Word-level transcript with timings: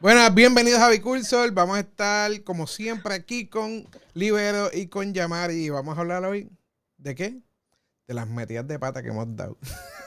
Buenas, 0.00 0.34
bienvenidos 0.34 0.80
a 0.80 0.90
Bicursor. 0.90 1.50
Vamos 1.52 1.76
a 1.76 1.80
estar, 1.80 2.42
como 2.44 2.66
siempre, 2.66 3.14
aquí 3.14 3.48
con 3.48 3.86
Libero 4.14 4.68
y 4.72 4.86
con 4.88 5.12
Yamari. 5.14 5.54
Y 5.66 5.70
vamos 5.70 5.96
a 5.96 6.00
hablar 6.00 6.24
hoy 6.24 6.50
de 6.98 7.14
qué? 7.14 7.40
De 8.06 8.14
las 8.14 8.28
metidas 8.28 8.66
de 8.68 8.78
pata 8.78 9.02
que 9.02 9.08
hemos 9.08 9.34
dado. 9.34 9.56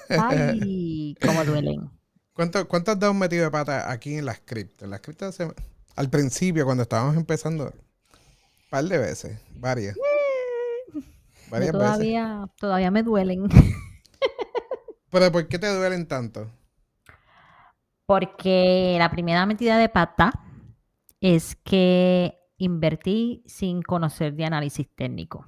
Ay, 0.10 1.16
cómo 1.26 1.44
duelen. 1.44 1.90
¿Cuánto, 2.34 2.68
¿Cuánto 2.68 2.92
has 2.92 3.00
dado 3.00 3.12
un 3.12 3.20
metido 3.20 3.44
de 3.46 3.52
pata 3.52 3.92
aquí 3.92 4.16
en 4.16 4.26
las 4.26 4.40
criptas? 4.40 4.84
En 4.84 4.92
las 4.92 5.02
criptas, 5.02 5.36
se- 5.36 5.54
al 5.96 6.10
principio, 6.10 6.66
cuando 6.66 6.84
estábamos 6.84 7.18
empezando, 7.18 7.66
un 7.66 8.70
par 8.70 8.86
de 8.86 8.98
veces, 8.98 9.40
varias. 9.56 9.98
Todavía, 11.72 12.48
todavía 12.58 12.92
me 12.92 13.04
duelen. 13.04 13.48
Pero 15.12 15.32
¿por 15.32 15.48
qué 15.48 15.58
te 15.60 15.68
duelen 15.68 16.08
tanto? 16.08 16.50
Porque 18.10 18.96
la 18.98 19.12
primera 19.12 19.46
metida 19.46 19.78
de 19.78 19.88
pata 19.88 20.32
es 21.22 21.56
que 21.64 22.40
invertí 22.58 23.44
sin 23.46 23.84
conocer 23.84 24.34
de 24.34 24.46
análisis 24.46 24.88
técnico. 24.96 25.46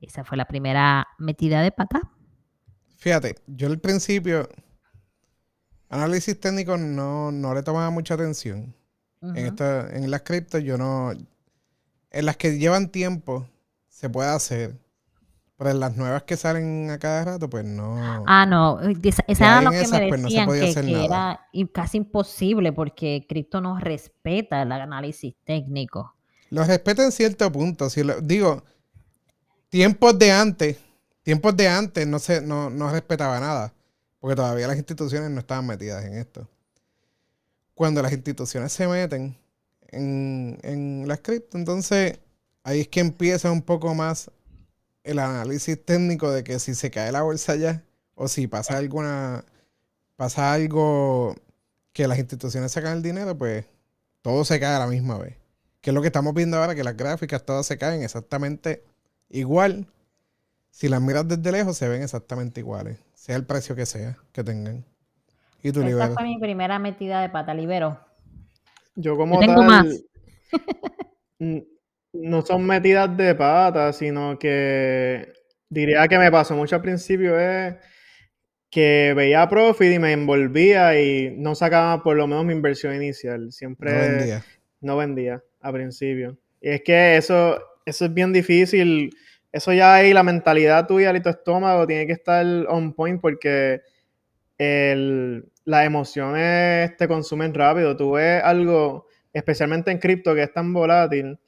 Esa 0.00 0.22
fue 0.22 0.36
la 0.36 0.44
primera 0.44 1.08
metida 1.18 1.60
de 1.60 1.72
pata. 1.72 2.02
Fíjate, 2.98 3.34
yo 3.48 3.66
al 3.66 3.80
principio, 3.80 4.48
análisis 5.88 6.38
técnico 6.38 6.76
no, 6.76 7.32
no 7.32 7.52
le 7.52 7.64
tomaba 7.64 7.90
mucha 7.90 8.14
atención. 8.14 8.72
En, 9.20 9.38
esta, 9.38 9.90
en 9.90 10.08
las 10.12 10.22
criptos 10.22 10.62
yo 10.62 10.78
no... 10.78 11.10
En 12.12 12.26
las 12.26 12.36
que 12.36 12.58
llevan 12.58 12.92
tiempo 12.92 13.48
se 13.88 14.08
puede 14.08 14.28
hacer. 14.30 14.78
Pero 15.58 15.70
en 15.70 15.80
las 15.80 15.94
nuevas 15.96 16.22
que 16.22 16.36
salen 16.38 16.90
a 16.90 16.98
cada 16.98 17.24
rato, 17.24 17.50
pues 17.50 17.64
no. 17.66 18.30
Ah, 18.30 18.46
no, 18.46 18.80
esa, 19.02 19.24
esa 19.26 19.46
era 19.46 19.62
lo 19.62 19.76
que 19.76 19.88
esas, 19.88 20.00
me 20.00 20.00
pues, 20.02 20.20
no 20.20 20.30
decían, 20.30 20.54
que, 20.54 20.78
que 20.78 21.04
era 21.04 21.40
casi 21.72 21.98
imposible 21.98 22.72
porque 22.72 23.26
cripto 23.28 23.60
no 23.60 23.78
respeta 23.78 24.62
el 24.62 24.72
análisis 24.72 25.34
técnico. 25.44 26.14
Lo 26.50 26.62
respeto 26.64 27.02
en 27.02 27.10
cierto 27.12 27.50
punto. 27.50 27.88
Si 27.90 28.02
lo- 28.02 28.20
digo, 28.20 28.62
tiempos 29.70 30.18
de 30.18 30.32
antes, 30.32 30.78
tiempos 31.22 31.56
de 31.56 31.68
antes 31.68 32.06
no 32.06 32.18
se, 32.18 32.40
no, 32.40 32.70
no 32.70 32.90
respetaba 32.90 33.40
nada. 33.40 33.74
Porque 34.20 34.36
todavía 34.36 34.66
las 34.68 34.76
instituciones 34.76 35.30
no 35.30 35.40
estaban 35.40 35.66
metidas 35.66 36.04
en 36.04 36.14
esto. 36.14 36.48
Cuando 37.74 38.02
las 38.02 38.12
instituciones 38.12 38.72
se 38.72 38.88
meten 38.88 39.36
en, 39.88 40.58
en 40.62 41.06
las 41.06 41.20
cripto, 41.20 41.56
entonces 41.58 42.18
ahí 42.64 42.80
es 42.80 42.88
que 42.88 43.00
empieza 43.00 43.52
un 43.52 43.62
poco 43.62 43.94
más 43.94 44.30
el 45.04 45.18
análisis 45.18 45.82
técnico 45.84 46.30
de 46.30 46.44
que 46.44 46.58
si 46.58 46.74
se 46.74 46.90
cae 46.90 47.12
la 47.12 47.22
bolsa 47.22 47.56
ya, 47.56 47.82
o 48.14 48.28
si 48.28 48.46
pasa 48.46 48.76
alguna, 48.76 49.44
pasa 50.16 50.52
algo 50.52 51.34
que 51.92 52.08
las 52.08 52.18
instituciones 52.18 52.72
sacan 52.72 52.96
el 52.96 53.02
dinero, 53.02 53.36
pues 53.36 53.66
todo 54.22 54.44
se 54.44 54.60
cae 54.60 54.74
a 54.74 54.80
la 54.80 54.86
misma 54.86 55.18
vez. 55.18 55.36
Que 55.80 55.90
es 55.90 55.94
lo 55.94 56.00
que 56.00 56.08
estamos 56.08 56.34
viendo 56.34 56.58
ahora, 56.58 56.74
que 56.74 56.84
las 56.84 56.96
gráficas 56.96 57.44
todas 57.44 57.66
se 57.66 57.78
caen 57.78 58.02
exactamente 58.02 58.84
igual. 59.28 59.86
Si 60.70 60.88
las 60.88 61.00
miras 61.00 61.26
desde 61.26 61.52
lejos, 61.52 61.76
se 61.76 61.88
ven 61.88 62.02
exactamente 62.02 62.60
iguales. 62.60 62.98
Sea 63.14 63.36
el 63.36 63.46
precio 63.46 63.74
que 63.74 63.86
sea 63.86 64.18
que 64.32 64.44
tengan. 64.44 64.84
Y 65.62 65.72
tu 65.72 65.80
Esa 65.80 65.88
libero. 65.88 66.14
fue 66.14 66.24
mi 66.24 66.38
primera 66.38 66.78
metida 66.78 67.20
de 67.20 67.28
pata, 67.30 67.54
libero. 67.54 67.98
Yo 68.94 69.16
como 69.16 69.36
Yo 69.36 69.40
tengo 69.40 69.60
tal, 69.60 69.66
más. 69.66 69.86
no 72.12 72.42
son 72.42 72.66
metidas 72.66 73.16
de 73.16 73.34
pata, 73.34 73.92
sino 73.92 74.38
que 74.38 75.32
diría 75.68 76.08
que 76.08 76.18
me 76.18 76.30
pasó 76.30 76.54
mucho 76.56 76.76
al 76.76 76.82
principio 76.82 77.38
es 77.38 77.74
que 78.70 79.14
veía 79.16 79.48
profit 79.48 79.92
y 79.94 79.98
me 79.98 80.12
envolvía 80.12 81.00
y 81.00 81.34
no 81.36 81.54
sacaba 81.54 82.02
por 82.02 82.16
lo 82.16 82.26
menos 82.26 82.44
mi 82.44 82.52
inversión 82.52 82.94
inicial. 82.94 83.46
No 83.46 83.50
Siempre 83.52 83.92
vendía. 83.92 84.44
no 84.80 84.96
vendía 84.96 85.42
al 85.60 85.72
principio. 85.72 86.38
Y 86.60 86.70
es 86.70 86.82
que 86.82 87.16
eso, 87.16 87.58
eso 87.86 88.04
es 88.06 88.14
bien 88.14 88.32
difícil. 88.32 89.10
Eso 89.52 89.72
ya 89.72 89.94
ahí, 89.94 90.12
la 90.12 90.22
mentalidad 90.22 90.86
tuya 90.86 91.16
y 91.16 91.22
tu 91.22 91.30
estómago 91.30 91.86
tiene 91.86 92.06
que 92.06 92.12
estar 92.12 92.44
on 92.68 92.92
point 92.92 93.20
porque 93.20 93.80
el- 94.58 95.44
las 95.64 95.86
emociones 95.86 96.96
te 96.96 97.08
consumen 97.08 97.54
rápido. 97.54 97.96
Tú 97.96 98.12
ves 98.12 98.42
algo, 98.42 99.06
especialmente 99.32 99.90
en 99.90 99.98
cripto, 99.98 100.34
que 100.34 100.42
es 100.44 100.52
tan 100.52 100.72
volátil, 100.72 101.38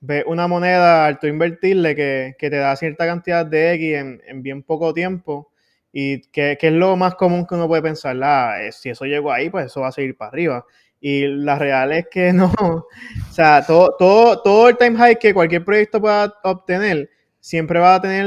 ves 0.00 0.24
una 0.26 0.46
moneda 0.48 1.06
al 1.06 1.18
tú 1.18 1.26
invertirle 1.26 1.94
que, 1.94 2.34
que 2.38 2.50
te 2.50 2.56
da 2.56 2.74
cierta 2.76 3.06
cantidad 3.06 3.44
de 3.46 3.74
X 3.74 3.94
en, 3.96 4.22
en 4.26 4.42
bien 4.42 4.62
poco 4.62 4.92
tiempo. 4.94 5.50
Y 5.92 6.22
que, 6.30 6.56
que 6.60 6.68
es 6.68 6.72
lo 6.72 6.96
más 6.96 7.14
común 7.16 7.46
que 7.46 7.54
uno 7.56 7.66
puede 7.66 7.82
pensar, 7.82 8.16
"Ah, 8.22 8.62
eh, 8.62 8.70
si 8.72 8.90
eso 8.90 9.04
llegó 9.06 9.32
ahí, 9.32 9.50
pues 9.50 9.66
eso 9.66 9.80
va 9.80 9.88
a 9.88 9.92
seguir 9.92 10.16
para 10.16 10.30
arriba. 10.30 10.64
Y 11.00 11.26
la 11.26 11.58
real 11.58 11.92
es 11.92 12.06
que 12.10 12.32
no. 12.32 12.52
O 12.52 13.32
sea, 13.32 13.64
todo, 13.66 13.94
todo, 13.98 14.40
todo 14.42 14.68
el 14.68 14.76
time 14.76 14.96
high 14.96 15.16
que 15.18 15.34
cualquier 15.34 15.64
proyecto 15.64 16.00
pueda 16.00 16.32
obtener, 16.44 17.10
siempre 17.40 17.80
va 17.80 17.94
a 17.96 18.00
tener 18.00 18.26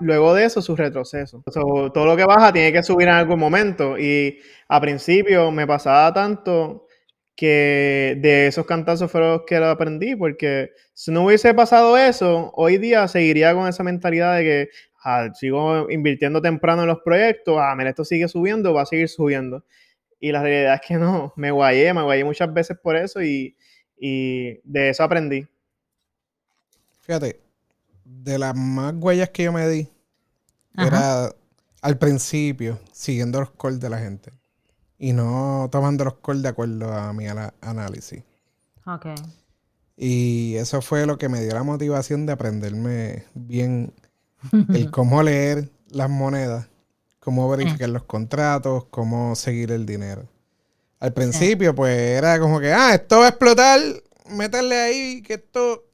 luego 0.00 0.34
de 0.34 0.44
eso 0.44 0.62
su 0.62 0.74
retroceso. 0.76 1.42
So, 1.52 1.92
todo 1.92 2.06
lo 2.06 2.16
que 2.16 2.24
baja 2.24 2.52
tiene 2.52 2.72
que 2.72 2.82
subir 2.82 3.08
en 3.08 3.14
algún 3.14 3.38
momento. 3.38 3.98
Y 3.98 4.38
a 4.68 4.80
principio 4.80 5.50
me 5.52 5.66
pasaba 5.66 6.12
tanto 6.12 6.85
que 7.36 8.16
de 8.18 8.46
esos 8.46 8.64
cantazos 8.64 9.10
fueron 9.12 9.32
los 9.32 9.42
que 9.46 9.60
lo 9.60 9.66
aprendí, 9.66 10.16
porque 10.16 10.72
si 10.94 11.10
no 11.10 11.26
hubiese 11.26 11.52
pasado 11.52 11.96
eso, 11.98 12.50
hoy 12.54 12.78
día 12.78 13.06
seguiría 13.08 13.54
con 13.54 13.68
esa 13.68 13.82
mentalidad 13.82 14.36
de 14.36 14.42
que 14.42 14.68
ah, 15.04 15.28
sigo 15.34 15.90
invirtiendo 15.90 16.40
temprano 16.40 16.82
en 16.82 16.88
los 16.88 17.00
proyectos, 17.04 17.58
ah, 17.60 17.74
mira, 17.76 17.90
esto 17.90 18.04
sigue 18.04 18.26
subiendo, 18.26 18.72
va 18.72 18.82
a 18.82 18.86
seguir 18.86 19.08
subiendo. 19.08 19.64
Y 20.18 20.32
la 20.32 20.42
realidad 20.42 20.80
es 20.82 20.88
que 20.88 20.94
no, 20.94 21.34
me 21.36 21.50
guayé, 21.50 21.92
me 21.92 22.02
guayé 22.02 22.24
muchas 22.24 22.52
veces 22.52 22.78
por 22.82 22.96
eso 22.96 23.22
y, 23.22 23.54
y 23.98 24.58
de 24.64 24.88
eso 24.88 25.04
aprendí. 25.04 25.46
Fíjate, 27.00 27.38
de 28.02 28.38
las 28.38 28.56
más 28.56 28.94
huellas 28.96 29.28
que 29.28 29.44
yo 29.44 29.52
me 29.52 29.68
di, 29.68 29.88
Ajá. 30.74 30.86
era 30.86 31.34
al 31.82 31.98
principio, 31.98 32.80
siguiendo 32.92 33.40
los 33.40 33.50
calls 33.50 33.78
de 33.78 33.90
la 33.90 33.98
gente. 33.98 34.32
Y 34.98 35.12
no 35.12 35.68
tomando 35.70 36.04
los 36.04 36.14
calls 36.14 36.42
de 36.42 36.48
acuerdo 36.48 36.92
a 36.92 37.12
mi 37.12 37.26
análisis. 37.26 38.22
Ok. 38.86 39.06
Y 39.96 40.56
eso 40.56 40.82
fue 40.82 41.06
lo 41.06 41.18
que 41.18 41.28
me 41.28 41.40
dio 41.40 41.54
la 41.54 41.62
motivación 41.62 42.26
de 42.26 42.32
aprenderme 42.32 43.24
bien 43.34 43.92
el 44.74 44.90
cómo 44.90 45.22
leer 45.22 45.70
las 45.88 46.10
monedas, 46.10 46.68
cómo 47.20 47.48
verificar 47.48 47.88
los 47.88 48.04
contratos, 48.04 48.84
cómo 48.90 49.34
seguir 49.34 49.72
el 49.72 49.86
dinero. 49.86 50.28
Al 50.98 51.12
principio, 51.12 51.74
pues 51.74 51.96
era 51.96 52.38
como 52.38 52.60
que, 52.60 52.72
ah, 52.72 52.94
esto 52.94 53.18
va 53.18 53.26
a 53.26 53.28
explotar, 53.28 53.80
métele 54.30 54.80
ahí, 54.80 55.22
que 55.22 55.34
esto 55.34 55.84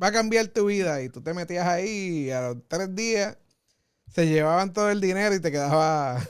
va 0.00 0.08
a 0.08 0.12
cambiar 0.12 0.48
tu 0.48 0.66
vida. 0.66 1.02
Y 1.02 1.08
tú 1.08 1.20
te 1.20 1.34
metías 1.34 1.66
ahí 1.66 2.26
y 2.26 2.30
a 2.30 2.48
los 2.48 2.56
tres 2.66 2.94
días 2.94 3.38
se 4.12 4.26
llevaban 4.26 4.72
todo 4.72 4.90
el 4.90 5.00
dinero 5.00 5.34
y 5.34 5.40
te 5.40 5.50
quedaba, 5.50 6.20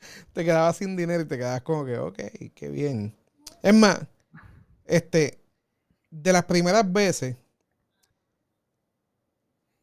te 0.32 0.44
quedabas 0.44 0.76
sin 0.76 0.96
dinero 0.96 1.22
y 1.22 1.26
te 1.26 1.36
quedabas 1.38 1.62
como 1.62 1.84
que, 1.84 1.98
ok, 1.98 2.18
qué 2.54 2.68
bien. 2.68 3.14
Es 3.62 3.74
más, 3.74 4.00
este, 4.86 5.40
de 6.10 6.32
las 6.32 6.44
primeras 6.44 6.90
veces 6.90 7.36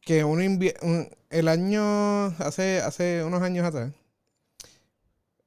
que 0.00 0.24
uno 0.24 0.42
un- 0.82 1.08
el 1.30 1.48
año, 1.48 2.26
hace, 2.38 2.80
hace 2.80 3.22
unos 3.24 3.42
años 3.42 3.66
atrás, 3.66 3.92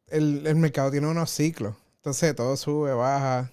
el, 0.07 0.45
el 0.45 0.55
mercado 0.55 0.91
tiene 0.91 1.07
unos 1.07 1.31
ciclos. 1.31 1.75
Entonces 1.97 2.35
todo 2.35 2.55
sube, 2.57 2.93
baja. 2.93 3.51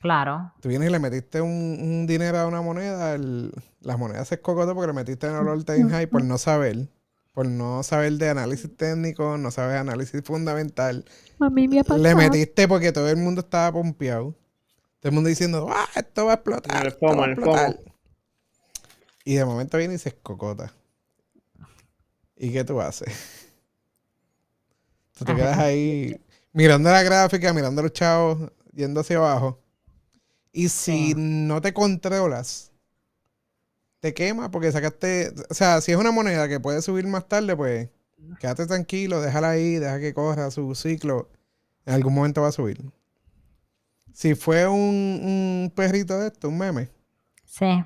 Claro. 0.00 0.52
Tú 0.60 0.68
vienes 0.68 0.88
y 0.88 0.92
le 0.92 0.98
metiste 0.98 1.40
un, 1.40 1.50
un 1.50 2.06
dinero 2.06 2.38
a 2.38 2.46
una 2.46 2.62
moneda, 2.62 3.14
el- 3.14 3.52
la 3.80 3.96
moneda 3.96 4.24
se 4.24 4.36
escogotó 4.36 4.74
porque 4.74 4.88
le 4.88 4.92
metiste 4.92 5.26
en 5.26 5.34
el 5.36 5.48
all 5.48 5.64
time 5.64 5.90
high 5.90 6.06
por 6.06 6.24
no 6.24 6.38
saber. 6.38 6.88
Por 7.38 7.46
no 7.46 7.84
saber 7.84 8.14
de 8.14 8.30
análisis 8.30 8.68
técnico, 8.76 9.38
no 9.38 9.52
sabes 9.52 9.74
de 9.74 9.78
análisis 9.78 10.24
fundamental. 10.24 11.04
A 11.38 11.48
mí 11.48 11.68
me 11.68 11.78
ha 11.78 11.96
Le 11.96 12.16
metiste 12.16 12.66
porque 12.66 12.90
todo 12.90 13.08
el 13.08 13.16
mundo 13.16 13.42
estaba 13.42 13.70
pompeado. 13.70 14.34
Todo 14.98 15.10
el 15.10 15.12
mundo 15.12 15.28
diciendo, 15.28 15.68
¡ah! 15.70 15.86
Esto 15.94 16.26
va 16.26 16.32
a 16.32 16.34
explotar. 16.34 16.84
El 16.84 16.90
FOMO, 16.90 17.22
a 17.22 17.26
el 17.26 17.32
explotar". 17.34 17.76
FOMO. 17.76 17.94
Y 19.24 19.36
de 19.36 19.44
momento 19.44 19.78
viene 19.78 19.94
y 19.94 19.98
se 19.98 20.08
escocota. 20.08 20.74
¿Y 22.36 22.52
qué 22.52 22.64
tú 22.64 22.80
haces? 22.80 23.08
Tú 25.16 25.24
te 25.24 25.30
Ajá. 25.30 25.40
quedas 25.40 25.58
ahí 25.58 26.20
mirando 26.52 26.90
la 26.90 27.04
gráfica, 27.04 27.52
mirando 27.52 27.82
a 27.82 27.84
los 27.84 27.92
chavos, 27.92 28.50
yendo 28.74 28.98
hacia 28.98 29.18
abajo. 29.18 29.60
Y 30.50 30.70
si 30.70 31.14
no 31.16 31.60
te 31.60 31.72
controlas, 31.72 32.67
te 34.00 34.14
quema 34.14 34.50
porque 34.50 34.72
sacaste. 34.72 35.32
O 35.50 35.54
sea, 35.54 35.80
si 35.80 35.92
es 35.92 35.98
una 35.98 36.12
moneda 36.12 36.48
que 36.48 36.60
puede 36.60 36.82
subir 36.82 37.06
más 37.06 37.28
tarde, 37.28 37.56
pues 37.56 37.90
quédate 38.40 38.66
tranquilo, 38.66 39.20
déjala 39.20 39.50
ahí, 39.50 39.76
deja 39.76 39.98
que 40.00 40.14
corra 40.14 40.50
su 40.50 40.74
ciclo. 40.74 41.30
En 41.86 41.94
algún 41.94 42.14
momento 42.14 42.42
va 42.42 42.48
a 42.48 42.52
subir. 42.52 42.80
Si 44.12 44.34
fue 44.34 44.66
un, 44.66 44.78
un 44.78 45.72
perrito 45.74 46.18
de 46.18 46.28
esto, 46.28 46.48
un 46.48 46.58
meme, 46.58 46.90
Sí, 47.44 47.82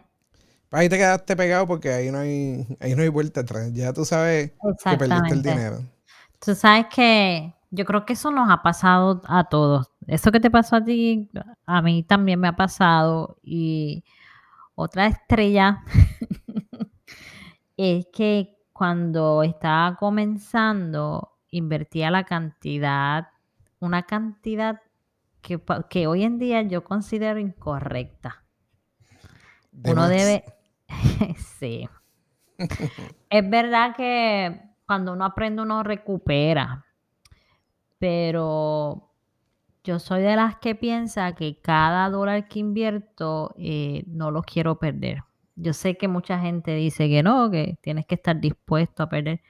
ahí 0.73 0.89
te 0.89 0.99
quedaste 0.99 1.37
pegado 1.37 1.67
porque 1.67 1.93
ahí 1.93 2.11
no 2.11 2.19
hay, 2.19 2.67
ahí 2.81 2.95
no 2.95 3.03
hay 3.03 3.09
vuelta 3.09 3.41
atrás. 3.41 3.73
Ya 3.73 3.93
tú 3.93 4.05
sabes 4.05 4.53
que 4.85 4.97
perdiste 4.97 5.35
el 5.35 5.43
dinero. 5.43 5.81
Tú 6.45 6.55
sabes 6.55 6.87
que 6.93 7.55
yo 7.71 7.85
creo 7.85 8.05
que 8.05 8.15
eso 8.15 8.31
nos 8.31 8.51
ha 8.51 8.63
pasado 8.63 9.23
a 9.27 9.45
todos. 9.45 9.91
Eso 10.07 10.33
que 10.33 10.41
te 10.41 10.51
pasó 10.51 10.77
a 10.77 10.85
ti, 10.85 11.31
a 11.65 11.81
mí 11.81 12.03
también 12.03 12.41
me 12.41 12.49
ha 12.49 12.57
pasado. 12.57 13.39
Y 13.43 14.05
otra 14.75 15.07
estrella 15.07 15.83
es 17.77 18.07
que 18.13 18.57
cuando 18.73 19.43
estaba 19.43 19.97
comenzando, 19.97 21.39
invertía 21.51 22.11
la 22.11 22.25
cantidad, 22.25 23.29
una 23.81 24.05
cantidad 24.05 24.81
que, 25.41 25.61
que 25.91 26.07
hoy 26.07 26.25
en 26.25 26.39
día 26.39 26.63
yo 26.63 26.85
considero 26.85 27.39
incorrecta. 27.39 28.45
De 29.73 29.93
Uno 29.93 29.95
más. 29.95 30.11
debe, 30.11 30.45
sí. 31.59 31.89
Es 33.31 33.49
verdad 33.49 33.95
que 33.97 34.61
cuando 34.87 35.13
uno 35.13 35.25
aprende 35.25 35.63
uno 35.63 35.83
recupera, 35.83 36.85
pero 37.99 39.12
yo 39.85 39.99
soy 39.99 40.23
de 40.23 40.37
las 40.37 40.57
que 40.59 40.75
piensa 40.75 41.35
que 41.35 41.61
cada 41.61 42.09
dólar 42.11 42.49
que 42.49 42.61
invierto 42.61 43.55
eh, 43.59 44.05
no 44.07 44.31
lo 44.31 44.43
quiero 44.43 44.79
perder. 44.79 45.25
Yo 45.57 45.73
sé 45.73 45.97
que 45.97 46.09
mucha 46.09 46.39
gente 46.39 46.75
dice 46.75 47.09
que 47.09 47.23
no, 47.23 47.51
que 47.51 47.79
tienes 47.83 48.07
que 48.07 48.15
estar 48.17 48.41
dispuesto 48.41 49.03
a 49.05 49.09
perder, 49.09 49.41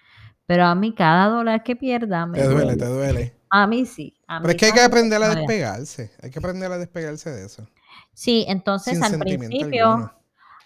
pero 0.46 0.64
a 0.66 0.74
mí 0.74 0.94
cada 0.94 1.28
dólar 1.28 1.62
que 1.64 1.76
pierda 1.76 2.26
me 2.26 2.38
Te 2.38 2.44
duele, 2.44 2.74
duele. 2.74 2.76
te 2.76 2.86
duele. 2.86 3.36
A 3.50 3.66
mí 3.66 3.86
sí. 3.86 4.16
a 4.26 4.40
Pero 4.40 4.50
es 4.52 4.56
que 4.56 4.66
hay 4.66 4.72
que 4.72 4.80
aprender 4.80 5.22
a 5.22 5.28
despegarse. 5.34 6.10
Hay 6.22 6.30
que 6.30 6.38
aprender 6.38 6.72
a 6.72 6.78
despegarse 6.78 7.30
de 7.30 7.46
eso. 7.46 7.68
Sí, 8.14 8.44
entonces 8.48 8.94
Sin 8.94 9.04
al 9.04 9.18
principio, 9.18 9.86
alguno. 9.86 10.12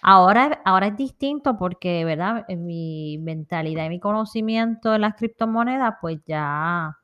ahora, 0.02 0.60
ahora 0.64 0.88
es 0.88 0.96
distinto 0.96 1.56
porque, 1.58 2.04
¿verdad? 2.04 2.44
En 2.48 2.66
mi 2.66 3.18
mentalidad 3.18 3.86
y 3.86 3.88
mi 3.90 4.00
conocimiento 4.00 4.90
de 4.92 4.98
las 5.00 5.14
criptomonedas, 5.16 5.94
pues 6.00 6.18
ya, 6.26 6.96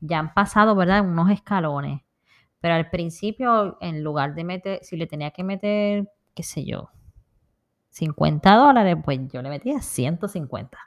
ya 0.00 0.18
han 0.18 0.34
pasado, 0.34 0.74
¿verdad? 0.74 1.06
Unos 1.06 1.30
escalones. 1.30 2.02
Pero 2.60 2.74
al 2.74 2.90
principio, 2.90 3.78
en 3.80 4.02
lugar 4.02 4.34
de 4.34 4.44
meter, 4.44 4.78
si 4.82 4.96
le 4.96 5.06
tenía 5.06 5.30
que 5.30 5.44
meter, 5.44 6.10
qué 6.34 6.42
sé 6.42 6.64
yo, 6.64 6.90
50 7.90 8.54
dólares, 8.54 8.96
pues 9.04 9.20
yo 9.32 9.42
le 9.42 9.50
metía 9.50 9.80
150. 9.80 10.78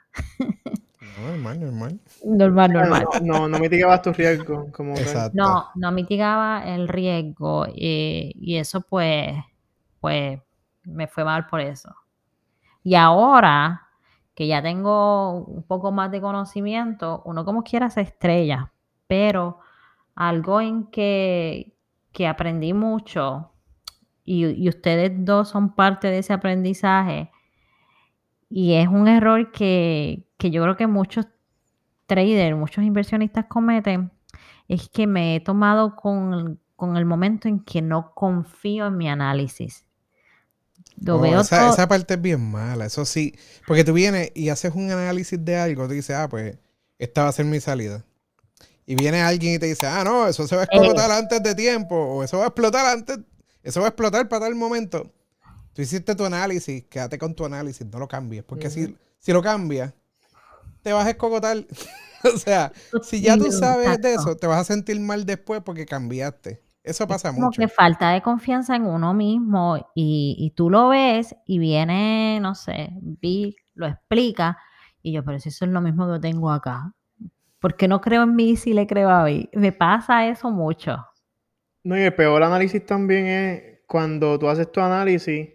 No, 1.16 1.28
normal, 1.28 1.60
normal. 1.60 2.00
Normal, 2.24 2.72
normal. 2.72 3.06
No, 3.22 3.40
no, 3.40 3.48
no 3.48 3.58
mitigabas 3.58 4.02
tu 4.02 4.12
riesgo 4.12 4.70
como. 4.72 4.94
No, 5.32 5.66
no 5.74 5.92
mitigaba 5.92 6.64
el 6.66 6.88
riesgo 6.88 7.66
eh, 7.66 8.32
y 8.34 8.56
eso 8.56 8.80
pues, 8.80 9.32
pues 10.00 10.40
me 10.84 11.06
fue 11.06 11.24
mal 11.24 11.46
por 11.46 11.60
eso. 11.60 11.94
Y 12.82 12.94
ahora 12.94 13.88
que 14.34 14.46
ya 14.46 14.62
tengo 14.62 15.44
un 15.44 15.62
poco 15.62 15.92
más 15.92 16.10
de 16.10 16.20
conocimiento, 16.20 17.22
uno 17.24 17.44
como 17.44 17.62
quiera 17.62 17.90
se 17.90 18.00
estrella, 18.00 18.72
pero 19.06 19.60
algo 20.14 20.60
en 20.60 20.86
que, 20.88 21.76
que 22.12 22.26
aprendí 22.28 22.72
mucho 22.74 23.52
y, 24.24 24.46
y 24.46 24.68
ustedes 24.68 25.12
dos 25.24 25.50
son 25.50 25.74
parte 25.74 26.08
de 26.08 26.18
ese 26.18 26.32
aprendizaje 26.34 27.30
y 28.48 28.74
es 28.74 28.88
un 28.88 29.08
error 29.08 29.50
que, 29.52 30.26
que 30.38 30.50
yo 30.50 30.62
creo 30.62 30.76
que 30.76 30.86
muchos 30.86 31.26
traders, 32.06 32.56
muchos 32.56 32.84
inversionistas 32.84 33.46
cometen, 33.46 34.12
es 34.68 34.88
que 34.88 35.06
me 35.06 35.36
he 35.36 35.40
tomado 35.40 35.96
con, 35.96 36.60
con 36.76 36.96
el 36.96 37.06
momento 37.06 37.48
en 37.48 37.60
que 37.64 37.82
no 37.82 38.14
confío 38.14 38.86
en 38.86 38.96
mi 38.96 39.08
análisis. 39.08 39.86
Lo 40.96 41.18
No, 41.18 41.20
veo 41.20 41.40
esa, 41.40 41.56
todo- 41.56 41.68
esa 41.68 41.86
parte 41.88 42.14
es 42.14 42.22
bien 42.22 42.50
mala, 42.50 42.86
eso 42.86 43.04
sí. 43.04 43.34
Porque 43.64 43.84
tú 43.84 43.92
vienes 43.92 44.32
y 44.34 44.48
haces 44.48 44.74
un 44.74 44.90
análisis 44.90 45.42
de 45.44 45.56
algo, 45.56 45.86
tú 45.86 45.92
dices, 45.94 46.16
ah, 46.16 46.28
pues 46.28 46.58
esta 46.98 47.22
va 47.24 47.28
a 47.28 47.32
ser 47.32 47.46
mi 47.46 47.60
salida. 47.60 48.04
Y 48.86 48.94
viene 48.94 49.22
alguien 49.22 49.54
y 49.54 49.58
te 49.58 49.66
dice, 49.66 49.86
ah, 49.86 50.04
no, 50.04 50.26
eso 50.26 50.46
se 50.46 50.56
va 50.56 50.62
a 50.62 50.64
explotar 50.64 51.10
antes 51.10 51.42
de 51.42 51.54
tiempo, 51.54 51.96
o 51.96 52.22
eso 52.22 52.38
va 52.38 52.44
a 52.44 52.46
explotar 52.48 52.84
antes, 52.86 53.18
eso 53.62 53.80
va 53.80 53.86
a 53.86 53.88
explotar 53.90 54.28
para 54.28 54.44
tal 54.44 54.54
momento. 54.54 55.10
Tú 55.72 55.82
hiciste 55.82 56.14
tu 56.14 56.24
análisis, 56.24 56.84
quédate 56.84 57.18
con 57.18 57.34
tu 57.34 57.44
análisis, 57.44 57.86
no 57.86 57.98
lo 57.98 58.06
cambies, 58.06 58.44
porque 58.44 58.70
si, 58.70 58.96
si 59.18 59.32
lo 59.32 59.42
cambias, 59.42 59.94
te 60.82 60.92
vas 60.92 61.06
a 61.06 61.10
escogotar. 61.10 61.56
o 62.34 62.38
sea, 62.38 62.72
si 63.02 63.20
ya 63.20 63.36
tú 63.36 63.50
sabes 63.50 64.00
de 64.00 64.14
eso, 64.14 64.36
te 64.36 64.46
vas 64.46 64.60
a 64.60 64.64
sentir 64.64 65.00
mal 65.00 65.24
después 65.24 65.62
porque 65.64 65.86
cambiaste. 65.86 66.62
Eso 66.82 67.08
pasa 67.08 67.32
como 67.32 67.46
mucho. 67.46 67.60
que 67.60 67.68
falta 67.68 68.10
de 68.10 68.20
confianza 68.20 68.76
en 68.76 68.84
uno 68.84 69.14
mismo 69.14 69.78
y, 69.94 70.36
y 70.38 70.50
tú 70.50 70.68
lo 70.68 70.90
ves 70.90 71.34
y 71.46 71.58
viene, 71.58 72.38
no 72.40 72.54
sé, 72.54 72.90
Vi 73.00 73.56
lo 73.74 73.86
explica 73.86 74.58
y 75.02 75.12
yo, 75.12 75.24
pero 75.24 75.38
si 75.40 75.48
eso 75.48 75.64
es 75.64 75.70
lo 75.70 75.80
mismo 75.80 76.06
que 76.06 76.12
yo 76.12 76.20
tengo 76.20 76.50
acá. 76.50 76.92
¿Por 77.64 77.76
qué 77.76 77.88
no 77.88 78.02
creo 78.02 78.24
en 78.24 78.36
mí 78.36 78.58
si 78.58 78.74
le 78.74 78.86
creo 78.86 79.08
a 79.08 79.24
mí? 79.24 79.48
Me 79.54 79.72
pasa 79.72 80.28
eso 80.28 80.50
mucho. 80.50 80.98
No, 81.82 81.96
y 81.98 82.02
el 82.02 82.14
peor 82.14 82.42
análisis 82.42 82.84
también 82.84 83.24
es 83.26 83.62
cuando 83.86 84.38
tú 84.38 84.50
haces 84.50 84.70
tu 84.70 84.82
análisis, 84.82 85.48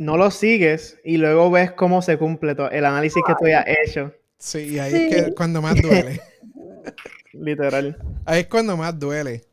no 0.00 0.16
lo 0.16 0.32
sigues 0.32 0.98
y 1.04 1.18
luego 1.18 1.52
ves 1.52 1.70
cómo 1.70 2.02
se 2.02 2.18
cumple 2.18 2.56
todo 2.56 2.68
el 2.68 2.84
análisis 2.84 3.22
que 3.24 3.32
tú 3.38 3.44
hayas 3.46 3.64
hecho, 3.68 4.12
Sí, 4.38 4.70
y 4.74 4.78
ahí 4.80 4.92
es 4.92 5.26
que 5.28 5.34
cuando 5.36 5.62
más 5.62 5.80
duele. 5.80 6.20
literal. 7.32 7.96
Ahí 8.24 8.40
es 8.40 8.46
cuando 8.48 8.76
más 8.76 8.98
duele. 8.98 9.44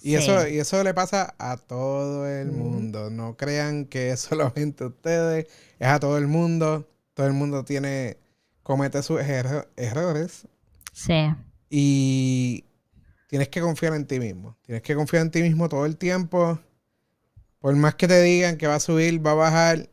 Y, 0.00 0.12
Sí. 0.12 0.14
eso, 0.16 0.48
y 0.48 0.58
eso 0.58 0.82
le 0.82 0.94
pasa 0.94 1.34
a 1.38 1.58
todo 1.58 2.26
el 2.26 2.50
mundo. 2.50 3.10
No 3.10 3.36
crean 3.36 3.84
que 3.84 4.08
es 4.08 4.20
solamente 4.20 4.86
ustedes, 4.86 5.48
es 5.78 5.86
a 5.86 6.00
todo 6.00 6.16
el 6.16 6.28
mundo. 6.28 6.88
Todo 7.12 7.26
el 7.26 7.34
mundo 7.34 7.62
tiene, 7.62 8.16
comete 8.62 9.02
sus 9.02 9.20
erro- 9.20 9.66
errores 9.76 10.48
Sí, 10.94 11.34
y 11.68 12.64
tienes 13.26 13.48
que 13.48 13.60
confiar 13.60 13.94
en 13.94 14.06
ti 14.06 14.20
mismo. 14.20 14.56
Tienes 14.62 14.80
que 14.82 14.94
confiar 14.94 15.22
en 15.22 15.30
ti 15.32 15.42
mismo 15.42 15.68
todo 15.68 15.86
el 15.86 15.96
tiempo. 15.96 16.58
Por 17.58 17.74
más 17.74 17.96
que 17.96 18.06
te 18.06 18.22
digan 18.22 18.56
que 18.56 18.68
va 18.68 18.76
a 18.76 18.80
subir, 18.80 19.26
va 19.26 19.32
a 19.32 19.34
bajar, 19.34 19.88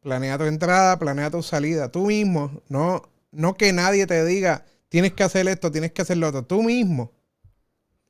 planea 0.00 0.38
tu 0.38 0.44
entrada, 0.44 0.98
planea 0.98 1.30
tu 1.30 1.40
salida. 1.42 1.90
Tú 1.92 2.06
mismo, 2.06 2.62
no, 2.68 3.02
no 3.30 3.54
que 3.54 3.72
nadie 3.72 4.06
te 4.08 4.24
diga, 4.24 4.64
tienes 4.88 5.12
que 5.12 5.22
hacer 5.22 5.46
esto, 5.46 5.70
tienes 5.70 5.92
que 5.92 6.02
hacer 6.02 6.16
lo 6.16 6.28
otro. 6.28 6.44
Tú 6.44 6.62
mismo. 6.64 7.12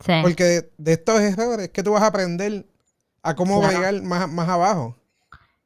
sí. 0.01 0.13
Porque 0.23 0.45
de, 0.45 0.73
de 0.79 0.93
estos 0.93 1.21
errores 1.21 1.67
es 1.67 1.71
que 1.73 1.83
tú 1.83 1.93
vas 1.93 2.03
a 2.03 2.07
aprender 2.07 2.67
a 3.23 3.35
cómo 3.35 3.61
Claro. 3.61 3.79
bregar 3.81 4.03
más, 4.03 4.31
más 4.31 4.49
abajo. 4.49 4.97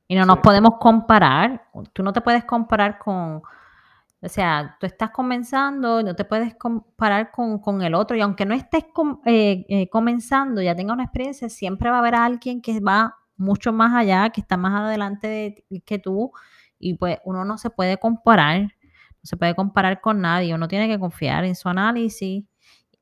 Y 0.09 0.17
no 0.17 0.27
nos 0.27 0.37
Sí. 0.39 0.43
podemos 0.43 0.75
comparar. 0.81 1.69
Tú 1.93 2.03
no 2.03 2.13
te 2.13 2.21
puedes 2.21 2.45
comparar 2.45 2.99
con, 2.99 3.43
o 4.25 4.29
sea, 4.29 4.77
tú 4.81 4.87
estás 4.87 5.11
comenzando, 5.11 6.03
no 6.03 6.17
te 6.17 6.25
puedes 6.25 6.55
comparar 6.55 7.31
con, 7.31 7.59
con 7.59 7.83
el 7.83 7.95
otro. 7.95 8.17
Y 8.17 8.23
aunque 8.23 8.47
no 8.47 8.55
estés 8.55 8.85
eh, 9.27 9.67
eh, 9.69 9.89
comenzando, 9.91 10.63
ya 10.63 10.75
tenga 10.75 10.95
una 10.95 11.05
experiencia, 11.05 11.51
siempre 11.51 11.91
va 11.91 11.97
a 11.97 11.99
haber 11.99 12.15
alguien 12.15 12.63
que 12.63 12.81
va 12.81 13.17
mucho 13.37 13.73
más 13.73 13.95
allá, 13.95 14.31
que 14.31 14.41
está 14.41 14.57
más 14.57 14.81
adelante 14.81 15.67
que 15.85 15.99
tú. 15.99 16.33
Y 16.79 16.95
pues 16.95 17.19
uno 17.25 17.45
no 17.45 17.59
se 17.59 17.69
puede 17.69 17.99
comparar, 17.99 18.63
no 18.63 19.25
se 19.25 19.37
puede 19.37 19.55
comparar 19.55 20.01
con 20.01 20.23
nadie. 20.23 20.55
Uno 20.55 20.69
tiene 20.69 20.89
que 20.89 20.99
confiar 20.99 21.45
en 21.45 21.55
su 21.55 21.69
análisis 21.69 22.45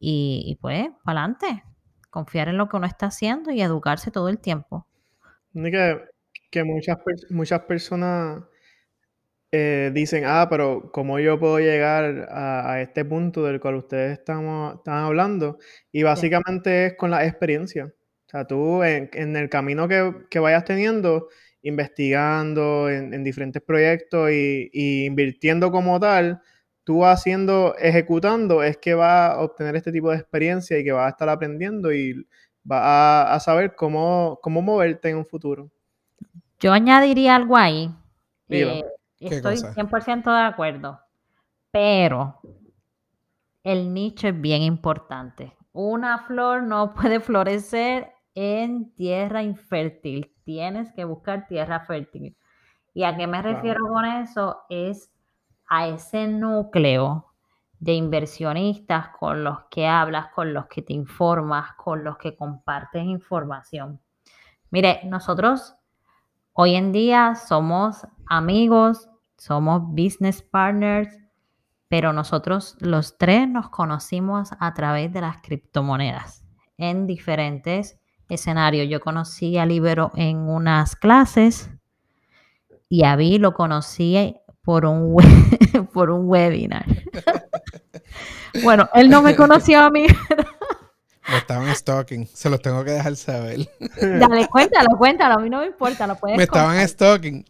y, 0.01 0.59
pues, 0.61 0.89
para 1.05 1.21
adelante. 1.21 1.63
Confiar 2.11 2.49
en 2.49 2.59
lo 2.59 2.69
que 2.69 2.77
uno 2.77 2.87
está 2.87 3.07
haciendo 3.07 3.53
y 3.53 3.63
educarse 3.63 4.11
todo 4.11 4.29
el 4.29 4.41
tiempo. 4.41 4.89
Que, 5.55 6.01
que 6.51 6.65
muchas, 6.65 6.99
muchas 7.31 7.61
personas 7.61 8.43
eh, 9.53 9.91
dicen, 9.95 10.25
ah, 10.27 10.47
pero 10.51 10.91
¿cómo 10.93 11.19
yo 11.19 11.39
puedo 11.39 11.59
llegar 11.61 12.29
a, 12.31 12.73
a 12.73 12.83
este 12.83 13.05
punto 13.05 13.45
del 13.45 13.61
cual 13.61 13.77
ustedes 13.77 14.19
estamos, 14.19 14.77
están 14.77 15.05
hablando? 15.05 15.59
Y 15.93 16.03
básicamente 16.03 16.87
es 16.87 16.97
con 16.97 17.11
la 17.11 17.27
experiencia. 17.27 17.87
O 17.87 18.31
sea, 18.31 18.47
tú 18.47 18.83
en, 18.83 19.11
en 19.13 19.37
el 19.37 19.51
camino 19.51 19.87
que, 19.87 20.13
que 20.31 20.39
vayas 20.39 20.65
teniendo, 20.65 21.29
investigando 21.63 22.89
en, 22.89 23.13
en 23.13 23.23
diferentes 23.25 23.63
proyectos 23.63 24.31
y, 24.31 24.71
y 24.73 25.05
invirtiendo 25.05 25.71
como 25.71 26.01
tal, 26.01 26.41
tú 26.85 27.05
haciendo, 27.05 27.77
ejecutando, 27.79 28.63
es 28.63 28.79
que 28.79 28.95
vas 28.95 29.33
a 29.33 29.41
obtener 29.41 29.77
este 29.77 29.93
tipo 29.93 30.11
de 30.11 30.17
experiencia 30.17 30.79
y 30.79 30.85
que 30.85 30.93
vas 30.93 31.07
a 31.07 31.11
estar 31.11 31.29
aprendiendo 31.29 31.93
y 31.93 32.27
vas 32.65 32.83
a, 32.83 33.35
a 33.35 33.41
saber 33.41 33.75
cómo, 33.77 34.39
cómo 34.43 34.63
moverte 34.63 35.11
en 35.11 35.19
un 35.19 35.27
futuro. 35.27 35.71
Yo 36.59 36.73
añadiría 36.73 37.37
algo 37.37 37.57
ahí. 37.57 37.91
Eh, 38.49 38.83
¿Qué 38.83 38.83
estoy 39.27 39.57
cosa? 39.57 39.75
100% 39.75 40.25
de 40.25 40.43
acuerdo. 40.43 41.01
Pero 41.71 42.41
el 43.63 43.93
nicho 43.93 44.29
es 44.29 44.41
bien 44.41 44.63
importante. 44.63 45.57
Una 45.73 46.19
flor 46.19 46.63
no 46.63 46.95
puede 46.95 47.21
florecer 47.21 48.13
en 48.35 48.95
tierra 48.95 49.43
infértil. 49.43 50.35
Tienes 50.45 50.93
que 50.93 51.05
buscar 51.05 51.47
tierra 51.47 51.81
fértil. 51.81 52.37
¿Y 52.95 53.05
a 53.05 53.17
qué 53.17 53.27
me 53.27 53.41
refiero 53.41 53.87
con 53.87 54.05
eso? 54.05 54.63
Es 54.69 55.11
a 55.67 55.89
ese 55.89 56.27
núcleo 56.29 57.27
de 57.79 57.95
inversionistas 57.95 59.09
con 59.19 59.43
los 59.43 59.65
que 59.71 59.87
hablas, 59.87 60.29
con 60.35 60.53
los 60.53 60.67
que 60.67 60.83
te 60.83 60.93
informas, 60.93 61.75
con 61.77 62.05
los 62.05 62.19
que 62.19 62.37
compartes 62.37 63.05
información. 63.05 64.01
Mire, 64.71 65.01
nosotros 65.05 65.75
Hoy 66.55 66.75
en 66.75 66.93
día 66.93 67.35
somos 67.35 68.07
amigos, 68.27 69.09
somos 69.43 69.83
business 69.89 70.41
partners, 70.43 71.09
pero 71.89 72.13
nosotros 72.13 72.77
los 72.79 73.19
tres 73.19 73.49
nos 73.49 73.69
conocimos 73.71 74.51
a 74.61 74.73
través 74.73 75.13
de 75.13 75.21
las 75.21 75.39
criptomonedas. 75.43 76.45
en 76.79 77.07
diferentes 77.07 77.99
escenarios. 78.29 78.89
Yo 78.89 79.01
conocí 79.01 79.59
a 79.59 79.67
Libero 79.67 80.11
en 80.17 80.39
unas 80.39 80.97
clases 80.97 81.71
y 82.89 83.05
a 83.05 83.15
Vi 83.17 83.39
lo 83.39 83.53
conocí 83.53 84.37
por 84.63 84.87
un, 84.87 85.09
we- 85.13 85.83
por 85.93 86.11
un 86.11 86.29
webinar. 86.29 86.87
bueno, 88.65 88.89
él 88.95 89.11
no 89.11 89.23
me 89.23 89.35
conoció 89.37 89.81
a 89.81 89.91
mí. 89.91 90.07
Me 91.29 91.37
estaban 91.39 91.73
stalking. 91.75 92.27
Se 92.27 92.51
los 92.51 92.61
tengo 92.61 92.83
que 92.85 92.91
dejar 92.91 93.15
saber. 93.17 93.69
Dale, 94.01 94.49
cuéntalo, 94.49 94.89
cuéntalo. 94.99 95.35
A 95.35 95.39
mí 95.39 95.49
no 95.49 95.61
me 95.61 95.67
importa, 95.67 96.07
lo 96.07 96.17
puedes 96.17 96.37
Me 96.37 96.43
estaban 96.45 96.77
stalking. 96.89 97.45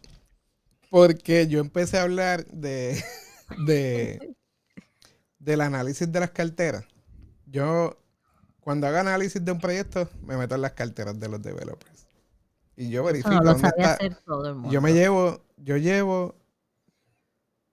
Porque 0.93 1.47
yo 1.47 1.59
empecé 1.59 1.97
a 1.97 2.03
hablar 2.03 2.45
de, 2.45 3.03
de 3.65 4.35
del 5.39 5.61
análisis 5.61 6.11
de 6.11 6.19
las 6.19 6.29
carteras. 6.29 6.85
Yo, 7.47 7.97
cuando 8.59 8.85
hago 8.85 8.97
análisis 8.97 9.43
de 9.43 9.51
un 9.53 9.59
proyecto, 9.59 10.07
me 10.21 10.37
meto 10.37 10.53
en 10.53 10.61
las 10.61 10.73
carteras 10.73 11.19
de 11.19 11.29
los 11.29 11.41
developers. 11.41 12.05
Y 12.75 12.91
yo 12.91 13.03
verifico 13.03 13.31
no 13.31 13.41
lo 13.41 13.53
dónde 13.53 13.69
está. 13.69 13.93
hacer 13.93 14.17
todo 14.23 14.47
el 14.49 14.53
mundo. 14.53 14.69
Yo 14.69 14.81
me 14.81 14.93
llevo, 14.93 15.41
yo 15.57 15.77
llevo 15.77 16.35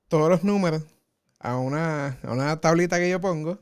todos 0.08 0.30
los 0.30 0.42
números 0.42 0.82
a 1.40 1.58
una, 1.58 2.18
a 2.22 2.32
una 2.32 2.58
tablita 2.58 2.96
que 2.98 3.10
yo 3.10 3.20
pongo, 3.20 3.58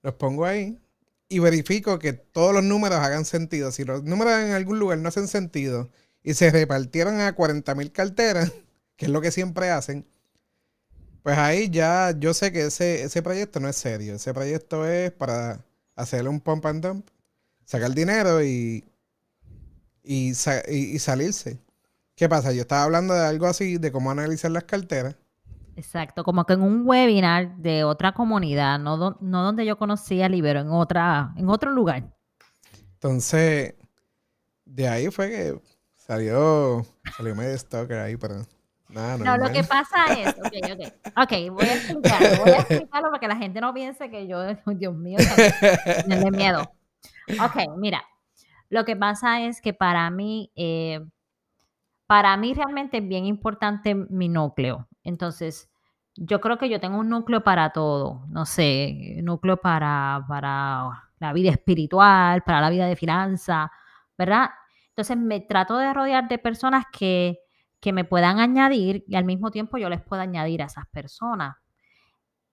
los 0.00 0.14
pongo 0.14 0.46
ahí 0.46 0.80
y 1.28 1.38
verifico 1.38 1.98
que 1.98 2.14
todos 2.14 2.54
los 2.54 2.64
números 2.64 2.98
hagan 3.00 3.26
sentido. 3.26 3.72
Si 3.72 3.84
los 3.84 4.04
números 4.04 4.32
en 4.38 4.52
algún 4.52 4.78
lugar 4.78 4.96
no 4.96 5.10
hacen 5.10 5.28
sentido 5.28 5.90
y 6.24 6.34
se 6.34 6.50
repartieron 6.50 7.20
a 7.20 7.36
40.000 7.36 7.92
carteras, 7.92 8.52
que 8.96 9.06
es 9.06 9.12
lo 9.12 9.20
que 9.20 9.30
siempre 9.30 9.70
hacen, 9.70 10.04
pues 11.22 11.38
ahí 11.38 11.70
ya 11.70 12.12
yo 12.18 12.34
sé 12.34 12.50
que 12.52 12.66
ese, 12.66 13.02
ese 13.04 13.22
proyecto 13.22 13.60
no 13.60 13.68
es 13.68 13.76
serio. 13.76 14.14
Ese 14.16 14.34
proyecto 14.34 14.86
es 14.86 15.12
para 15.12 15.64
hacerle 15.96 16.28
un 16.30 16.40
pump 16.40 16.66
and 16.66 16.84
dump, 16.84 17.06
sacar 17.64 17.92
dinero 17.92 18.42
y, 18.42 18.84
y, 20.02 20.34
sa- 20.34 20.62
y- 20.68 20.94
y 20.94 20.98
salirse. 20.98 21.58
¿Qué 22.14 22.28
pasa? 22.28 22.52
Yo 22.52 22.62
estaba 22.62 22.84
hablando 22.84 23.14
de 23.14 23.26
algo 23.26 23.46
así, 23.46 23.78
de 23.78 23.90
cómo 23.90 24.10
analizar 24.10 24.50
las 24.50 24.64
carteras. 24.64 25.16
Exacto, 25.76 26.22
como 26.24 26.44
que 26.46 26.52
en 26.52 26.62
un 26.62 26.86
webinar 26.86 27.56
de 27.56 27.84
otra 27.84 28.12
comunidad, 28.12 28.78
no, 28.78 28.96
do- 28.96 29.18
no 29.20 29.42
donde 29.42 29.66
yo 29.66 29.76
conocí 29.78 30.22
a 30.22 30.28
Libero, 30.28 30.60
en 30.60 30.68
otra, 30.68 31.32
en 31.36 31.48
otro 31.48 31.72
lugar. 31.72 32.12
Entonces, 32.94 33.74
de 34.64 34.88
ahí 34.88 35.10
fue 35.10 35.30
que 35.30 35.60
salió, 36.06 36.84
salió 37.16 37.34
medio 37.34 37.56
stalker 37.56 37.98
ahí, 37.98 38.16
pero 38.16 38.42
nada, 38.88 39.16
No, 39.18 39.36
lo 39.38 39.50
que 39.50 39.64
pasa 39.64 40.04
es, 40.18 40.28
ok, 40.28 40.72
ok, 40.72 41.22
ok, 41.22 41.50
voy 41.52 41.66
a 41.66 41.74
explicarlo, 41.74 42.44
voy 42.44 42.52
a 42.52 42.58
explicarlo 42.58 43.08
para 43.08 43.20
que 43.20 43.28
la 43.28 43.36
gente 43.36 43.60
no 43.60 43.72
piense 43.72 44.10
que 44.10 44.26
yo, 44.26 44.38
Dios 44.74 44.94
mío, 44.94 45.18
me 46.06 46.30
miedo. 46.30 46.70
Ok, 47.42 47.76
mira, 47.78 48.04
lo 48.68 48.84
que 48.84 48.96
pasa 48.96 49.42
es 49.42 49.62
que 49.62 49.72
para 49.72 50.10
mí, 50.10 50.52
eh, 50.56 51.00
para 52.06 52.36
mí 52.36 52.52
realmente 52.52 52.98
es 52.98 53.08
bien 53.08 53.24
importante 53.24 53.94
mi 53.94 54.28
núcleo. 54.28 54.88
Entonces, 55.04 55.70
yo 56.16 56.40
creo 56.40 56.58
que 56.58 56.68
yo 56.68 56.80
tengo 56.80 56.98
un 56.98 57.08
núcleo 57.08 57.42
para 57.42 57.70
todo, 57.70 58.26
no 58.28 58.44
sé, 58.44 59.20
núcleo 59.22 59.56
para, 59.56 60.24
para 60.28 61.08
la 61.18 61.32
vida 61.32 61.50
espiritual, 61.50 62.42
para 62.42 62.60
la 62.60 62.68
vida 62.68 62.86
de 62.86 62.94
finanzas, 62.94 63.70
¿verdad? 64.18 64.50
Entonces, 64.94 65.16
me 65.16 65.40
trato 65.40 65.76
de 65.76 65.92
rodear 65.92 66.28
de 66.28 66.38
personas 66.38 66.84
que, 66.92 67.40
que 67.80 67.92
me 67.92 68.04
puedan 68.04 68.38
añadir 68.38 69.04
y 69.08 69.16
al 69.16 69.24
mismo 69.24 69.50
tiempo 69.50 69.76
yo 69.76 69.88
les 69.88 70.00
pueda 70.00 70.22
añadir 70.22 70.62
a 70.62 70.66
esas 70.66 70.86
personas. 70.86 71.56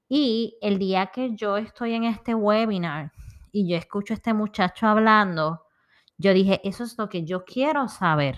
Y 0.10 0.58
el 0.62 0.80
día 0.80 1.06
que 1.08 1.36
yo 1.36 1.56
estoy 1.58 1.94
en 1.94 2.04
este 2.04 2.36
webinar 2.36 3.12
y 3.52 3.70
yo 3.70 3.78
escucho 3.78 4.14
a 4.14 4.16
este 4.16 4.34
muchacho 4.34 4.88
hablando, 4.88 5.68
yo 6.18 6.34
dije, 6.34 6.60
eso 6.64 6.84
es 6.84 6.98
lo 6.98 7.08
que 7.08 7.24
yo 7.24 7.46
quiero 7.46 7.88
saber. 7.88 8.38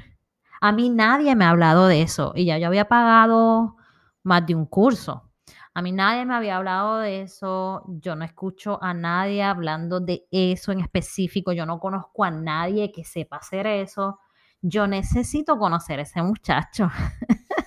A 0.61 0.71
mí 0.71 0.89
nadie 0.89 1.35
me 1.35 1.45
ha 1.45 1.49
hablado 1.49 1.87
de 1.87 2.01
eso 2.01 2.33
y 2.35 2.45
ya 2.45 2.57
yo 2.57 2.67
había 2.67 2.87
pagado 2.87 3.77
más 4.21 4.45
de 4.45 4.53
un 4.53 4.65
curso. 4.65 5.29
A 5.75 5.81
mí 5.81 5.91
nadie 5.91 6.25
me 6.25 6.35
había 6.35 6.57
hablado 6.57 6.99
de 6.99 7.21
eso. 7.21 7.83
Yo 7.87 8.15
no 8.15 8.23
escucho 8.23 8.81
a 8.81 8.93
nadie 8.93 9.41
hablando 9.41 9.99
de 9.99 10.27
eso 10.31 10.71
en 10.71 10.81
específico. 10.81 11.51
Yo 11.51 11.65
no 11.65 11.79
conozco 11.79 12.23
a 12.23 12.31
nadie 12.31 12.91
que 12.91 13.03
sepa 13.03 13.37
hacer 13.37 13.65
eso. 13.65 14.19
Yo 14.61 14.87
necesito 14.87 15.57
conocer 15.57 15.99
a 15.99 16.03
ese 16.03 16.21
muchacho. 16.21 16.91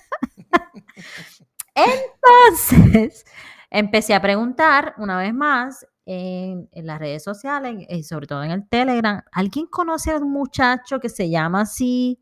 Entonces, 1.75 3.25
empecé 3.69 4.15
a 4.15 4.21
preguntar 4.21 4.95
una 4.97 5.17
vez 5.17 5.33
más 5.33 5.85
en, 6.05 6.69
las 6.73 6.99
redes 6.99 7.23
sociales 7.23 7.85
y 7.89 8.03
sobre 8.03 8.27
todo 8.27 8.43
en 8.43 8.51
el 8.51 8.67
Telegram. 8.67 9.21
¿Alguien 9.31 9.67
conoce 9.67 10.11
a 10.11 10.17
un 10.17 10.31
muchacho 10.31 10.99
que 10.99 11.09
se 11.09 11.29
llama 11.29 11.61
así? 11.61 12.19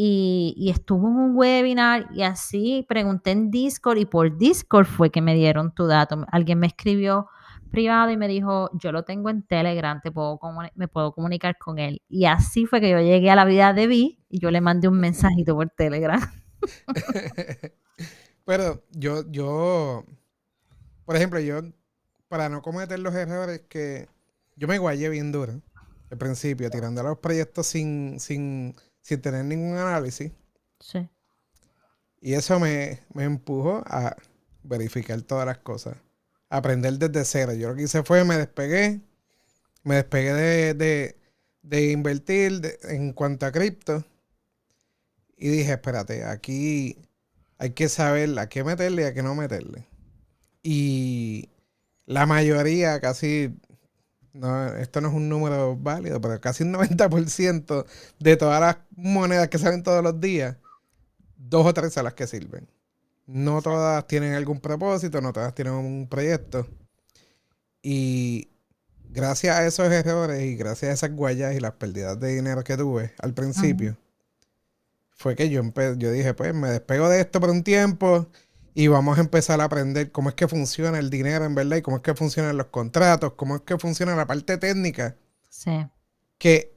Y, 0.00 0.70
estuvo 0.70 1.08
en 1.08 1.16
un 1.16 1.36
webinar 1.36 2.06
y 2.14 2.22
así 2.22 2.86
pregunté 2.88 3.32
en 3.32 3.50
Discord 3.50 3.98
y 3.98 4.06
por 4.06 4.38
Discord 4.38 4.86
fue 4.86 5.10
que 5.10 5.20
me 5.20 5.34
dieron 5.34 5.74
tu 5.74 5.88
dato. 5.88 6.24
Alguien 6.30 6.60
me 6.60 6.68
escribió 6.68 7.26
privado 7.72 8.08
y 8.12 8.16
me 8.16 8.28
dijo, 8.28 8.70
yo 8.74 8.92
lo 8.92 9.02
tengo 9.02 9.28
en 9.28 9.42
Telegram, 9.42 10.00
te 10.00 10.12
puedo 10.12 10.38
me 10.76 10.86
puedo 10.86 11.10
comunicar 11.10 11.58
con 11.58 11.80
él. 11.80 12.00
Y 12.08 12.26
así 12.26 12.64
fue 12.64 12.80
que 12.80 12.90
yo 12.90 13.00
llegué 13.00 13.28
a 13.28 13.34
la 13.34 13.44
vida 13.44 13.72
de 13.72 13.88
Vi 13.88 14.24
y 14.28 14.38
yo 14.38 14.52
le 14.52 14.60
mandé 14.60 14.86
un 14.86 15.00
mensajito 15.00 15.56
por 15.56 15.68
Telegram. 15.70 16.20
Pero 18.44 18.84
yo, 18.92 19.28
yo, 19.32 20.04
por 21.04 21.16
ejemplo, 21.16 21.40
yo, 21.40 21.60
para 22.28 22.48
no 22.48 22.62
cometer 22.62 23.00
los 23.00 23.16
errores 23.16 23.62
que 23.68 24.08
yo 24.54 24.68
me 24.68 24.78
guayé 24.78 25.08
bien 25.08 25.32
duro 25.32 25.60
al 26.08 26.18
principio, 26.18 26.70
tirando 26.70 27.02
los 27.02 27.18
proyectos 27.18 27.66
sin, 27.66 28.20
sin, 28.20 28.76
sin 29.02 29.20
tener 29.20 29.44
ningún 29.44 29.76
análisis. 29.76 30.32
Sí. 30.80 31.08
Y 32.20 32.34
eso 32.34 32.58
me, 32.60 33.00
me 33.14 33.24
empujó 33.24 33.82
a 33.86 34.16
verificar 34.62 35.20
todas 35.22 35.46
las 35.46 35.58
cosas. 35.58 35.96
Aprender 36.50 36.98
desde 36.98 37.24
cero. 37.24 37.52
Yo 37.54 37.68
lo 37.70 37.76
que 37.76 37.82
hice 37.84 38.02
fue 38.02 38.24
me 38.24 38.36
despegué. 38.36 39.00
Me 39.84 39.96
despegué 39.96 40.32
de, 40.34 40.74
de, 40.74 41.16
de 41.62 41.90
invertir 41.92 42.60
de- 42.60 42.78
en 42.84 43.12
cuanto 43.12 43.46
a 43.46 43.52
cripto. 43.52 44.04
Y 45.36 45.48
dije, 45.48 45.72
espérate, 45.72 46.24
aquí 46.24 46.98
hay 47.58 47.70
que 47.70 47.88
saber 47.88 48.36
a 48.38 48.48
qué 48.48 48.64
meterle 48.64 49.02
y 49.02 49.04
a 49.06 49.14
qué 49.14 49.22
no 49.22 49.34
meterle. 49.34 49.86
Y 50.62 51.48
la 52.06 52.26
mayoría, 52.26 53.00
casi, 53.00 53.54
no, 54.38 54.68
esto 54.76 55.00
no 55.00 55.08
es 55.08 55.14
un 55.14 55.28
número 55.28 55.76
válido, 55.76 56.20
pero 56.20 56.40
casi 56.40 56.62
un 56.62 56.72
90% 56.72 57.84
de 58.20 58.36
todas 58.36 58.60
las 58.60 58.78
monedas 58.90 59.48
que 59.48 59.58
salen 59.58 59.82
todos 59.82 60.02
los 60.02 60.20
días, 60.20 60.56
dos 61.36 61.66
o 61.66 61.74
tres 61.74 61.92
son 61.92 62.04
las 62.04 62.14
que 62.14 62.26
sirven. 62.26 62.68
No 63.26 63.60
todas 63.62 64.06
tienen 64.06 64.34
algún 64.34 64.60
propósito, 64.60 65.20
no 65.20 65.32
todas 65.32 65.54
tienen 65.54 65.74
un 65.74 66.06
proyecto. 66.08 66.66
Y 67.82 68.48
gracias 69.10 69.56
a 69.56 69.66
esos 69.66 69.90
errores 69.90 70.42
y 70.42 70.56
gracias 70.56 70.90
a 70.90 70.94
esas 70.94 71.16
guayas 71.16 71.54
y 71.54 71.60
las 71.60 71.72
pérdidas 71.72 72.18
de 72.20 72.36
dinero 72.36 72.62
que 72.62 72.76
tuve 72.76 73.12
al 73.18 73.34
principio, 73.34 73.96
fue 75.10 75.34
que 75.34 75.50
yo, 75.50 75.62
yo 75.96 76.12
dije, 76.12 76.32
pues 76.32 76.54
me 76.54 76.70
despego 76.70 77.08
de 77.08 77.20
esto 77.20 77.40
por 77.40 77.50
un 77.50 77.64
tiempo 77.64 78.28
y 78.74 78.86
vamos 78.88 79.18
a 79.18 79.20
empezar 79.22 79.60
a 79.60 79.64
aprender 79.64 80.12
cómo 80.12 80.28
es 80.28 80.34
que 80.34 80.46
funciona 80.48 80.98
el 80.98 81.10
dinero 81.10 81.44
en 81.44 81.54
verdad 81.54 81.76
y 81.78 81.82
cómo 81.82 81.96
es 81.98 82.02
que 82.02 82.14
funcionan 82.14 82.56
los 82.56 82.66
contratos, 82.68 83.32
cómo 83.34 83.56
es 83.56 83.62
que 83.62 83.78
funciona 83.78 84.14
la 84.14 84.26
parte 84.26 84.56
técnica 84.58 85.16
Sí. 85.48 85.86
que 86.38 86.76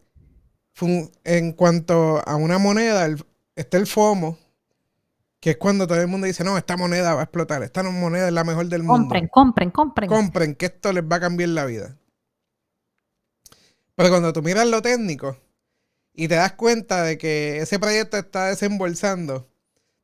en 1.26 1.52
cuanto 1.54 2.28
a 2.28 2.36
una 2.38 2.58
moneda, 2.58 3.06
el- 3.06 3.24
está 3.56 3.78
el 3.78 3.86
FOMO, 3.86 4.38
que 5.40 5.52
es 5.52 5.58
cuando 5.58 5.86
todo 5.86 6.02
el 6.02 6.08
mundo 6.08 6.26
dice, 6.26 6.44
no, 6.44 6.58
esta 6.58 6.76
moneda 6.78 7.14
va 7.14 7.22
a 7.22 7.24
explotar, 7.26 7.62
esta 7.62 7.84
moneda 7.84 8.28
es 8.28 8.34
la 8.34 8.44
mejor 8.44 8.66
del 8.68 8.82
mundo. 8.84 8.94
Compren, 8.98 9.28
compren, 9.28 9.70
compren. 9.72 10.10
Compren, 10.10 10.56
que 10.56 10.68
esto 10.68 10.92
les 10.94 11.04
va 11.04 11.18
a 11.18 11.20
cambiar 11.20 11.50
la 11.50 11.66
vida. 11.66 11.98
Pero 13.96 14.10
cuando 14.10 14.34
tú 14.34 14.42
miras 14.42 14.66
lo 14.68 14.82
técnico 14.82 15.38
y 16.14 16.28
te 16.28 16.36
das 16.36 16.54
cuenta 16.54 17.04
de 17.04 17.18
que 17.20 17.58
ese 17.60 17.78
proyecto 17.78 18.18
está 18.18 18.46
desembolsando 18.48 19.48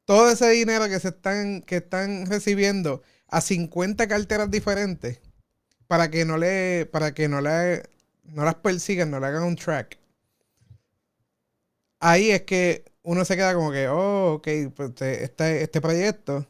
todo 0.08 0.32
ese 0.32 0.50
dinero 0.52 0.88
que 0.88 1.02
se 1.02 1.10
están, 1.10 1.62
que 1.64 1.78
están 1.78 2.28
recibiendo 2.28 3.04
a 3.28 3.42
50 3.42 4.08
carteras 4.08 4.50
diferentes 4.50 5.20
para 5.86 6.10
que 6.10 6.24
no 6.24 6.38
le, 6.38 6.86
para 6.86 7.14
que 7.14 7.28
no 7.28 7.42
le, 7.42 7.84
no 8.24 8.46
las 8.46 8.56
persigan, 8.56 9.12
no 9.12 9.20
le 9.20 9.28
hagan 9.28 9.44
un 9.44 9.58
track. 9.58 10.00
Ahí 12.00 12.32
es 12.32 12.44
que 12.44 12.86
uno 13.04 13.26
se 13.26 13.36
queda 13.36 13.54
como 13.54 13.70
que, 13.74 13.90
oh, 13.90 14.36
ok, 14.36 14.48
pues 14.74 14.90
este, 14.92 15.26
este, 15.26 15.64
este 15.64 15.82
proyecto 15.82 16.48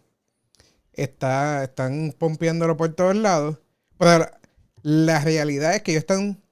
está, 0.94 1.64
están 1.64 2.14
pompeándolo 2.16 2.78
por 2.78 2.94
todos 2.94 3.16
lados. 3.16 3.58
Pero 3.98 4.20
la, 4.20 4.40
la 4.84 5.20
realidad 5.22 5.74
es 5.74 5.82
que 5.82 5.94
ellos 5.94 6.02
están 6.04 6.44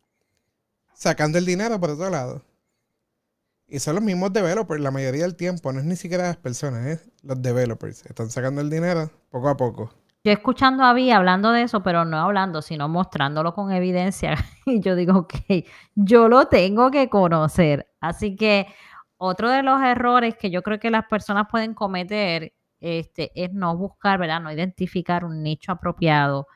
sacando 0.96 1.38
el 1.38 1.46
dinero 1.46 1.80
por 1.80 1.92
otro 1.92 2.10
lado. 2.10 2.44
Y 3.68 3.80
son 3.80 3.96
los 3.96 4.04
mismos 4.04 4.32
developers 4.32 4.82
la 4.82 4.92
mayoría 4.92 5.24
del 5.24 5.36
tiempo. 5.36 5.72
No 5.74 5.80
es 5.80 5.86
ni 5.86 5.96
siquiera 5.96 6.26
las 6.26 6.38
personas, 6.38 6.86
es 6.86 7.12
los 7.24 7.42
developers. 7.42 8.06
Están 8.06 8.30
sacando 8.30 8.62
el 8.62 8.70
dinero 8.70 9.10
poco 9.30 9.50
a 9.50 9.58
poco. 9.58 9.92
yo 10.24 10.32
escuchando 10.32 10.84
a 10.84 10.94
Vi 10.94 11.12
hablando 11.12 11.52
de 11.52 11.64
eso, 11.64 11.84
pero 11.84 12.06
no 12.06 12.18
hablando, 12.18 12.62
sino 12.62 12.88
mostrándolo 12.90 13.54
con 13.54 13.72
evidencia. 13.72 14.36
Y 14.68 14.82
yo 14.82 14.96
digo, 14.96 15.20
ok, 15.20 15.36
yo 15.96 16.28
lo 16.28 16.48
tengo 16.48 16.92
que 16.92 17.10
conocer. 17.10 17.88
Así 18.02 18.36
que 18.36 18.68
otro 19.18 19.50
de 19.50 19.64
los 19.64 19.82
errores 19.82 20.36
que 20.38 20.50
yo 20.52 20.62
creo 20.64 20.80
que 20.80 20.90
las 20.92 21.06
personas 21.08 21.48
pueden 21.50 21.74
cometer 21.74 22.54
este, 22.80 23.32
es 23.36 23.54
no 23.54 23.76
buscar, 23.78 24.20
¿verdad? 24.20 24.42
No 24.42 24.52
identificar 24.52 25.26
un 25.26 25.42
nicho 25.44 25.72
apropiado. 25.72 26.48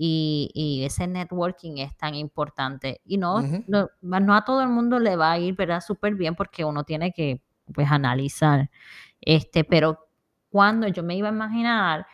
Y, 0.00 0.82
ese 0.84 1.08
networking 1.08 1.78
es 1.78 1.96
tan 1.96 2.14
importante. 2.14 3.00
Y 3.04 3.18
no, 3.18 3.42
no, 3.66 3.88
no, 4.00 4.34
a 4.34 4.44
todo 4.44 4.62
el 4.62 4.68
mundo 4.68 4.98
le 5.00 5.16
va 5.16 5.32
a 5.32 5.38
ir, 5.38 5.56
¿verdad? 5.56 5.80
Súper 5.80 6.14
bien 6.14 6.36
porque 6.36 6.64
uno 6.64 6.84
tiene 6.84 7.12
que, 7.12 7.42
pues, 7.74 7.90
analizar. 7.90 8.70
Este, 9.20 9.64
pero 9.64 10.08
cuando 10.50 10.86
yo 10.88 11.02
me 11.02 11.16
iba 11.16 11.28
a 11.28 11.32
imaginar 11.32 12.06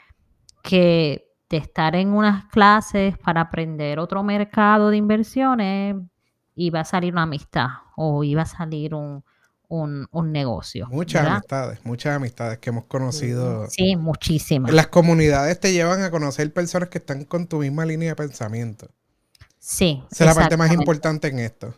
que 0.62 1.31
de 1.50 1.59
estar 1.59 1.95
en 1.95 2.09
unas 2.09 2.47
clases 2.47 3.19
para 3.19 3.43
aprender 3.43 3.99
otro 3.99 4.23
mercado 4.23 4.88
de 4.91 4.97
inversiones, 4.97 5.97
iba 6.55 6.81
a 6.81 6.85
salir 6.85 7.12
una 7.12 7.23
amistad 7.23 7.69
o 7.97 8.25
iba 8.25 8.43
a 8.43 8.47
salir 8.47 8.95
un, 8.95 9.23
negocio. 10.33 10.87
Muchas 10.90 11.26
amistades, 11.26 11.80
muchas 11.85 12.16
amistades 12.16 12.59
que 12.59 12.71
hemos 12.71 12.85
conocido. 12.87 13.68
Sí, 13.71 13.97
muchísimas. 13.97 14.73
Las 14.73 14.88
comunidades 14.88 15.59
te 15.59 15.73
llevan 15.73 16.02
a 16.02 16.11
conocer 16.11 16.52
personas 16.52 16.88
que 16.88 16.99
están 16.99 17.25
con 17.25 17.47
tu 17.47 17.59
misma 17.59 17.85
línea 17.85 18.11
de 18.11 18.16
pensamiento. 18.16 18.88
Sí. 19.59 20.02
Esa 20.11 20.25
es 20.25 20.28
la 20.28 20.35
parte 20.35 20.56
más 20.56 20.73
importante 20.73 21.28
en 21.28 21.38
esto. 21.38 21.75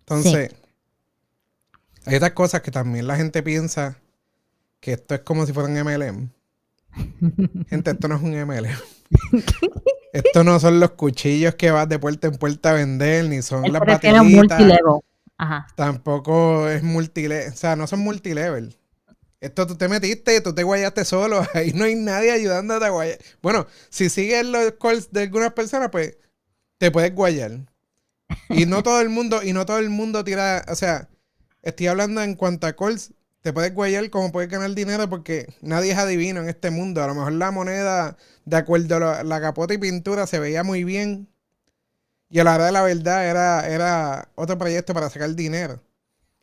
Entonces, 0.00 0.54
hay 2.06 2.16
otras 2.16 2.32
cosas 2.32 2.62
que 2.62 2.70
también 2.70 3.06
la 3.06 3.16
gente 3.16 3.42
piensa 3.42 3.98
que 4.80 4.92
esto 4.92 5.14
es 5.14 5.20
como 5.22 5.46
si 5.46 5.52
fuera 5.52 5.68
un 5.68 5.82
MLM. 5.82 6.28
Gente, 7.68 7.90
esto 7.90 8.06
no 8.06 8.16
es 8.16 8.22
un 8.22 8.32
MLM. 8.32 8.68
esto 10.12 10.44
no 10.44 10.60
son 10.60 10.78
los 10.78 10.90
cuchillos 10.90 11.54
que 11.54 11.70
vas 11.70 11.88
de 11.88 11.98
puerta 11.98 12.28
en 12.28 12.36
puerta 12.36 12.70
a 12.70 12.74
vender, 12.74 13.24
ni 13.24 13.42
son 13.42 13.72
las 13.72 13.80
baterías. 13.80 14.22
Tampoco 15.76 16.68
es 16.68 16.82
multilevel. 16.82 17.52
O 17.52 17.56
sea, 17.56 17.76
no 17.76 17.86
son 17.86 18.00
multilevel. 18.00 18.76
Esto 19.40 19.66
tú 19.66 19.76
te 19.76 19.88
metiste, 19.88 20.40
tú 20.40 20.54
te 20.54 20.62
guayaste 20.62 21.04
solo. 21.04 21.46
Ahí 21.54 21.72
no 21.72 21.84
hay 21.84 21.94
nadie 21.94 22.32
ayudándote 22.32 22.86
a 22.86 22.90
guayar. 22.90 23.18
Bueno, 23.42 23.66
si 23.90 24.08
sigues 24.08 24.46
los 24.46 24.72
calls 24.80 25.12
de 25.12 25.22
algunas 25.22 25.52
personas, 25.52 25.90
pues 25.90 26.16
te 26.78 26.90
puedes 26.90 27.14
guayar. 27.14 27.60
Y 28.48 28.66
no 28.66 28.82
todo 28.82 29.00
el 29.00 29.10
mundo, 29.10 29.42
y 29.42 29.52
no 29.52 29.66
todo 29.66 29.78
el 29.78 29.90
mundo 29.90 30.24
tira. 30.24 30.64
O 30.68 30.74
sea, 30.74 31.08
estoy 31.62 31.88
hablando 31.88 32.22
en 32.22 32.34
cuanto 32.36 32.66
a 32.66 32.72
calls 32.72 33.12
te 33.44 33.52
puedes 33.52 33.74
guayar 33.74 34.08
como 34.08 34.32
puedes 34.32 34.50
ganar 34.50 34.74
dinero 34.74 35.10
porque 35.10 35.54
nadie 35.60 35.92
es 35.92 35.98
adivino 35.98 36.40
en 36.40 36.48
este 36.48 36.70
mundo. 36.70 37.04
A 37.04 37.06
lo 37.06 37.14
mejor 37.14 37.32
la 37.32 37.50
moneda, 37.50 38.16
de 38.46 38.56
acuerdo 38.56 38.96
a 38.96 39.22
la, 39.22 39.40
capota 39.42 39.74
y 39.74 39.78
pintura, 39.78 40.26
se 40.26 40.38
veía 40.38 40.64
muy 40.64 40.82
bien. 40.82 41.28
Y 42.34 42.40
a 42.40 42.42
la 42.42 42.56
hora 42.56 42.66
de 42.66 42.72
la 42.72 42.82
verdad 42.82 43.30
era, 43.30 43.68
era 43.68 44.28
otro 44.34 44.58
proyecto 44.58 44.92
para 44.92 45.08
sacar 45.08 45.32
dinero. 45.36 45.80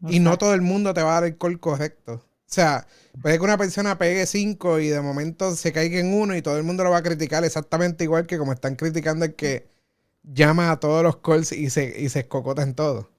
Y 0.07 0.21
no 0.21 0.37
todo 0.37 0.53
el 0.53 0.61
mundo 0.61 0.93
te 0.93 1.03
va 1.03 1.09
a 1.09 1.13
dar 1.15 1.23
el 1.25 1.37
call 1.37 1.59
correcto. 1.59 2.13
O 2.13 2.23
sea, 2.45 2.87
puede 3.21 3.37
que 3.37 3.43
una 3.43 3.57
persona 3.57 3.97
pegue 3.97 4.25
cinco 4.25 4.79
y 4.79 4.87
de 4.87 5.01
momento 5.01 5.53
se 5.53 5.73
caiga 5.73 5.99
en 5.99 6.13
uno 6.13 6.33
y 6.33 6.41
todo 6.41 6.55
el 6.55 6.63
mundo 6.63 6.85
lo 6.85 6.91
va 6.91 6.99
a 6.99 7.03
criticar 7.03 7.43
exactamente 7.43 8.05
igual 8.05 8.25
que 8.25 8.37
como 8.37 8.53
están 8.53 8.77
criticando 8.77 9.25
el 9.25 9.35
que 9.35 9.67
llama 10.23 10.71
a 10.71 10.79
todos 10.79 11.03
los 11.03 11.17
calls 11.17 11.51
y 11.51 11.69
se, 11.69 11.99
y 11.99 12.07
se 12.07 12.21
escocota 12.21 12.61
en 12.61 12.73
todo. 12.73 13.09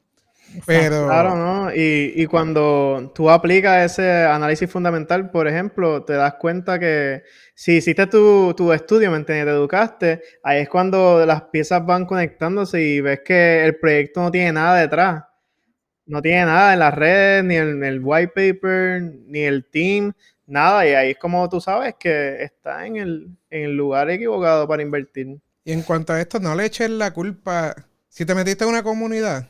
Pero... 0.66 1.06
Claro, 1.06 1.36
¿no? 1.36 1.70
Y, 1.74 2.26
cuando 2.26 3.12
tú 3.14 3.30
aplicas 3.30 3.92
ese 3.92 4.24
análisis 4.24 4.70
fundamental, 4.70 5.30
por 5.30 5.48
ejemplo, 5.48 6.04
te 6.04 6.14
das 6.14 6.34
cuenta 6.34 6.78
que 6.78 7.22
si 7.54 7.76
hiciste 7.76 8.06
tu, 8.06 8.54
tu 8.54 8.72
estudio, 8.72 9.10
¿me 9.10 9.16
entiendes? 9.16 9.46
Te 9.46 9.52
educaste, 9.52 10.22
ahí 10.42 10.62
es 10.62 10.68
cuando 10.68 11.24
las 11.24 11.42
piezas 11.44 11.84
van 11.84 12.06
conectándose 12.06 12.82
y 12.82 13.00
ves 13.00 13.20
que 13.24 13.64
el 13.64 13.76
proyecto 13.76 14.20
no 14.20 14.30
tiene 14.30 14.52
nada 14.52 14.80
detrás. 14.80 15.24
No 16.04 16.20
tiene 16.20 16.44
nada 16.46 16.72
en 16.72 16.78
las 16.80 16.94
redes, 16.94 17.44
ni 17.44 17.56
en 17.56 17.84
el 17.84 18.00
white 18.02 18.32
paper, 18.34 19.02
ni 19.26 19.40
el 19.40 19.64
team, 19.70 20.12
nada. 20.46 20.86
Y 20.86 20.94
ahí 20.94 21.10
es 21.12 21.18
como 21.18 21.48
tú 21.48 21.60
sabes 21.60 21.94
que 21.98 22.42
está 22.42 22.86
en 22.86 22.96
el, 22.96 23.28
en 23.50 23.64
el 23.64 23.76
lugar 23.76 24.10
equivocado 24.10 24.66
para 24.66 24.82
invertir. 24.82 25.38
Y 25.64 25.72
en 25.72 25.82
cuanto 25.82 26.12
a 26.12 26.20
esto, 26.20 26.40
no 26.40 26.54
le 26.54 26.66
eches 26.66 26.90
la 26.90 27.12
culpa. 27.12 27.74
Si 28.08 28.26
te 28.26 28.34
metiste 28.34 28.64
en 28.64 28.70
una 28.70 28.82
comunidad, 28.82 29.48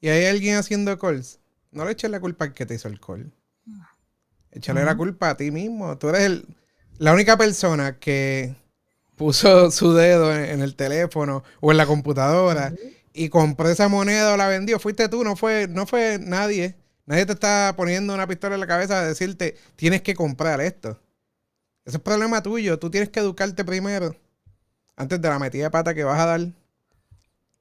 y 0.00 0.08
hay 0.08 0.26
alguien 0.26 0.56
haciendo 0.56 0.96
calls, 0.98 1.40
no 1.70 1.84
le 1.84 1.92
eches 1.92 2.10
la 2.10 2.20
culpa 2.20 2.46
al 2.46 2.54
que 2.54 2.66
te 2.66 2.74
hizo 2.74 2.88
el 2.88 3.00
call. 3.00 3.32
Échale 4.50 4.84
la 4.84 4.96
culpa 4.96 5.30
a 5.30 5.36
ti 5.36 5.50
mismo. 5.50 5.98
Tú 5.98 6.08
eres 6.08 6.22
el, 6.22 6.46
la 6.98 7.12
única 7.12 7.36
persona 7.36 7.98
que 7.98 8.54
puso 9.16 9.70
su 9.70 9.92
dedo 9.92 10.34
en, 10.34 10.62
el 10.62 10.74
teléfono 10.74 11.44
o 11.60 11.70
en 11.70 11.76
la 11.76 11.86
computadora 11.86 12.72
y 13.12 13.28
compró 13.28 13.68
esa 13.68 13.88
moneda 13.88 14.32
o 14.32 14.36
la 14.36 14.48
vendió. 14.48 14.78
Fuiste 14.78 15.08
tú, 15.08 15.24
no 15.24 15.36
fue, 15.36 15.68
no 15.68 15.86
fue 15.86 16.18
nadie. 16.20 16.76
Nadie 17.04 17.26
te 17.26 17.32
está 17.32 17.74
poniendo 17.76 18.14
una 18.14 18.26
pistola 18.26 18.54
en 18.54 18.60
la 18.60 18.66
cabeza 18.66 19.00
a 19.00 19.06
decirte, 19.06 19.56
tienes 19.76 20.02
que 20.02 20.14
comprar 20.14 20.60
esto. 20.60 21.00
Ese 21.84 21.96
es 21.96 22.02
problema 22.02 22.42
tuyo. 22.42 22.78
Tú 22.78 22.90
tienes 22.90 23.08
que 23.10 23.20
educarte 23.20 23.64
primero 23.64 24.14
antes 24.96 25.20
de 25.20 25.28
la 25.28 25.38
metida 25.38 25.64
de 25.64 25.70
pata 25.70 25.94
que 25.94 26.04
vas 26.04 26.20
a 26.20 26.26
dar. 26.26 26.40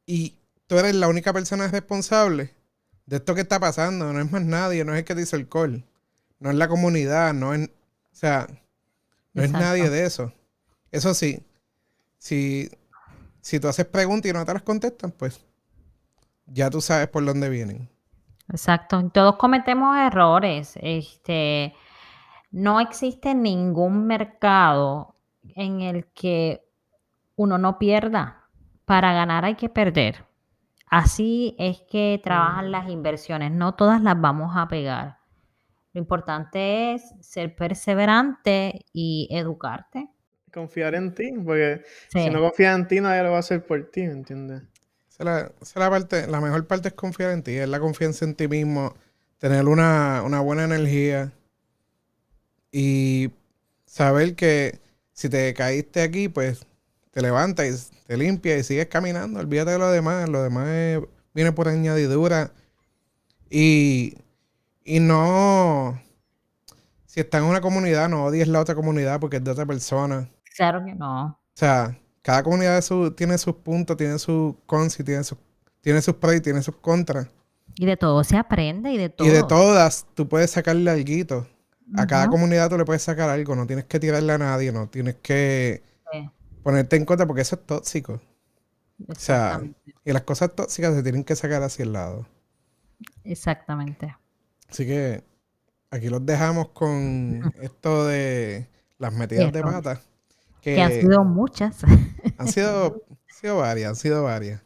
Y 0.06 0.37
tú 0.67 0.77
eres 0.77 0.95
la 0.95 1.08
única 1.08 1.34
persona 1.34 1.67
responsable 1.67 2.53
de 3.06 3.17
esto 3.17 3.34
que 3.34 3.41
está 3.41 3.60
pasando. 3.60 4.13
No 4.13 4.19
es 4.19 4.32
más 4.32 4.43
nadie, 4.43 4.86
no 4.86 4.93
es 4.93 4.99
el 4.99 5.06
que 5.06 5.15
te 5.15 5.21
hizo 5.21 5.36
el 5.36 5.49
call. 5.49 5.86
No 6.39 6.51
es 6.51 6.56
la 6.56 6.67
comunidad, 6.67 7.34
no 7.34 7.53
es. 7.53 7.67
O 7.67 8.15
sea, 8.19 8.47
no 9.34 9.43
es 9.43 9.51
nadie 9.51 9.89
de 9.89 10.06
eso. 10.06 10.34
Eso 10.91 11.13
sí, 11.13 11.43
si, 12.17 12.69
si 13.41 13.60
tú 13.60 13.67
haces 13.67 13.86
preguntas 13.86 14.30
y 14.30 14.34
no 14.34 14.45
te 14.45 14.53
las 14.53 14.63
contestan, 14.63 15.12
pues 15.12 15.45
ya 16.45 16.69
tú 16.69 16.82
sabes 16.82 17.08
por 17.08 17.23
dónde 17.25 17.49
vienen. 17.49 17.89
Exacto. 18.49 19.10
Todos 19.13 19.36
cometemos 19.36 19.97
errores. 19.97 20.73
Este, 20.82 21.73
no 22.51 22.80
existe 22.80 23.36
ningún 23.36 24.08
mercado 24.08 25.15
en 25.56 25.82
el 25.82 26.06
que 26.08 26.63
uno 27.36 27.58
no 27.58 27.77
pierda. 27.77 28.45
Para 28.86 29.13
ganar 29.13 29.43
hay 29.43 29.56
que 29.56 29.69
perder. 29.69 30.27
Así 30.89 31.56
es 31.60 31.82
que 31.89 32.19
trabajan 32.23 32.71
las 32.71 32.89
inversiones, 32.89 33.52
no 33.52 33.76
todas 33.76 34.02
las 34.02 34.19
vamos 34.19 34.54
a 34.56 34.67
pegar. 34.67 35.17
Lo 35.93 36.00
importante 36.00 36.93
es 36.93 37.13
ser 37.21 37.56
perseverante 37.56 38.86
y 38.93 39.28
educarte. 39.32 40.10
Confiar 40.54 40.95
en 40.95 41.13
ti, 41.13 41.32
porque 41.45 41.84
si 42.10 42.30
no 42.30 42.39
confías 42.39 42.76
en 42.78 42.88
ti, 42.88 43.02
nadie 43.02 43.23
lo 43.23 43.32
va 43.32 43.38
a 43.38 43.39
hacer 43.39 43.65
por 43.65 43.84
ti, 43.91 44.04
¿me 44.04 44.13
entiendes? 44.13 44.63
la, 45.19 45.52
la, 45.76 45.89
parte, 45.89 46.28
la 46.28 46.39
mejor 46.39 46.67
parte 46.67 46.89
es 46.89 46.93
confiar 46.93 47.32
en 47.32 47.43
ti, 47.43 47.56
es 47.56 47.67
la 47.67 47.80
confianza 47.80 48.26
en 48.26 48.36
ti 48.36 48.47
mismo, 48.47 48.95
tener 49.39 49.65
una, 49.65 50.21
una 50.23 50.39
buena 50.39 50.63
energía 50.63 51.32
y 52.71 53.32
saber 53.86 54.36
que 54.36 54.80
si 55.13 55.30
te 55.30 55.54
caíste 55.54 56.02
aquí, 56.02 56.30
pues 56.30 56.65
te 57.12 57.22
levantas 57.22 57.91
y 57.91 58.06
te 58.06 58.17
limpias 58.17 58.60
y 58.60 58.63
sigues 58.63 58.88
caminando. 58.88 59.39
Olvídate 59.39 59.72
de 59.72 59.78
lo 59.78 59.91
demás. 59.91 60.30
Lo 60.30 60.43
demás 60.43 60.67
viene 61.34 61.52
por 61.52 61.67
añadidura. 61.67 62.52
Y, 63.50 64.17
y 64.84 65.00
no. 65.00 66.00
Si 67.06 67.20
estás 67.20 67.41
en 67.41 67.48
una 67.48 67.62
comunidad, 67.62 68.10
no 68.10 68.26
odies 68.26 68.48
la 68.48 68.60
otra 68.60 68.76
comunidad 68.76 69.20
porque 69.20 69.38
es 69.38 69.43
de 69.43 69.52
otra 69.52 69.65
persona. 69.65 70.30
Claro 70.56 70.84
que 70.86 70.93
no. 70.93 71.26
O 71.28 71.39
sea, 71.54 71.98
cada 72.22 72.43
comunidad 72.43 72.84
tiene 73.15 73.38
sus 73.38 73.56
puntos, 73.56 73.98
tiene 73.98 74.20
sus 74.20 74.56
cons 74.65 75.00
y 75.00 75.04
tiene, 75.04 75.24
sus, 75.24 75.38
tiene 75.82 76.02
sus 76.02 76.15
pros 76.15 76.36
y 76.36 76.41
tiene 76.41 76.62
sus 76.62 76.76
contras. 76.76 77.28
Y 77.76 77.86
de 77.86 77.96
todo 77.96 78.24
se 78.24 78.38
aprende 78.38 78.91
y 78.91 78.98
de 78.98 79.10
todo. 79.10 79.28
Y 79.28 79.32
de 79.32 79.43
todas, 79.43 80.06
tú 80.13 80.28
puedes 80.28 80.52
sacarle 80.52 80.91
algo. 80.91 81.48
A 81.96 82.06
cada 82.06 82.28
comunidad 82.28 82.70
tú 82.70 82.78
le 82.78 82.84
puedes 82.84 83.02
sacar 83.02 83.30
algo. 83.30 83.56
No 83.56 83.65
tienes 83.65 83.86
que 83.86 84.00
tirarle 84.00 84.34
a 84.34 84.38
nadie, 84.38 84.72
no 84.72 84.89
tienes 84.89 85.15
que 85.15 85.84
ponerte 86.63 86.96
en 86.96 87.06
contra 87.06 87.26
porque 87.26 87.41
eso 87.41 87.56
es 87.56 87.65
tóxico. 87.65 88.22
O 89.08 89.15
sea, 89.15 89.62
y 90.04 90.12
las 90.12 90.24
cosas 90.24 90.56
tóxicas 90.56 90.96
se 90.96 91.04
tienen 91.04 91.24
que 91.24 91.36
sacar 91.36 91.62
hacia 91.62 91.84
el 91.84 91.93
lado. 91.93 92.26
Exactamente. 93.24 94.15
Así 94.70 94.86
que 94.86 95.24
aquí 95.91 96.10
los 96.10 96.26
dejamos 96.26 96.70
con 96.70 97.41
esto 97.62 98.08
de 98.08 98.67
las 98.98 99.13
metidas 99.13 99.52
de 99.52 99.62
pata. 99.62 100.02
Que, 100.62 100.82
han 100.82 100.91
sido 100.91 101.24
muchas. 101.24 101.84
Han 102.39 102.48
sido, 102.48 103.04
sido 103.28 103.58
varias, 103.58 103.89
han 103.89 103.96
sido 103.96 104.24
varias. 104.24 104.62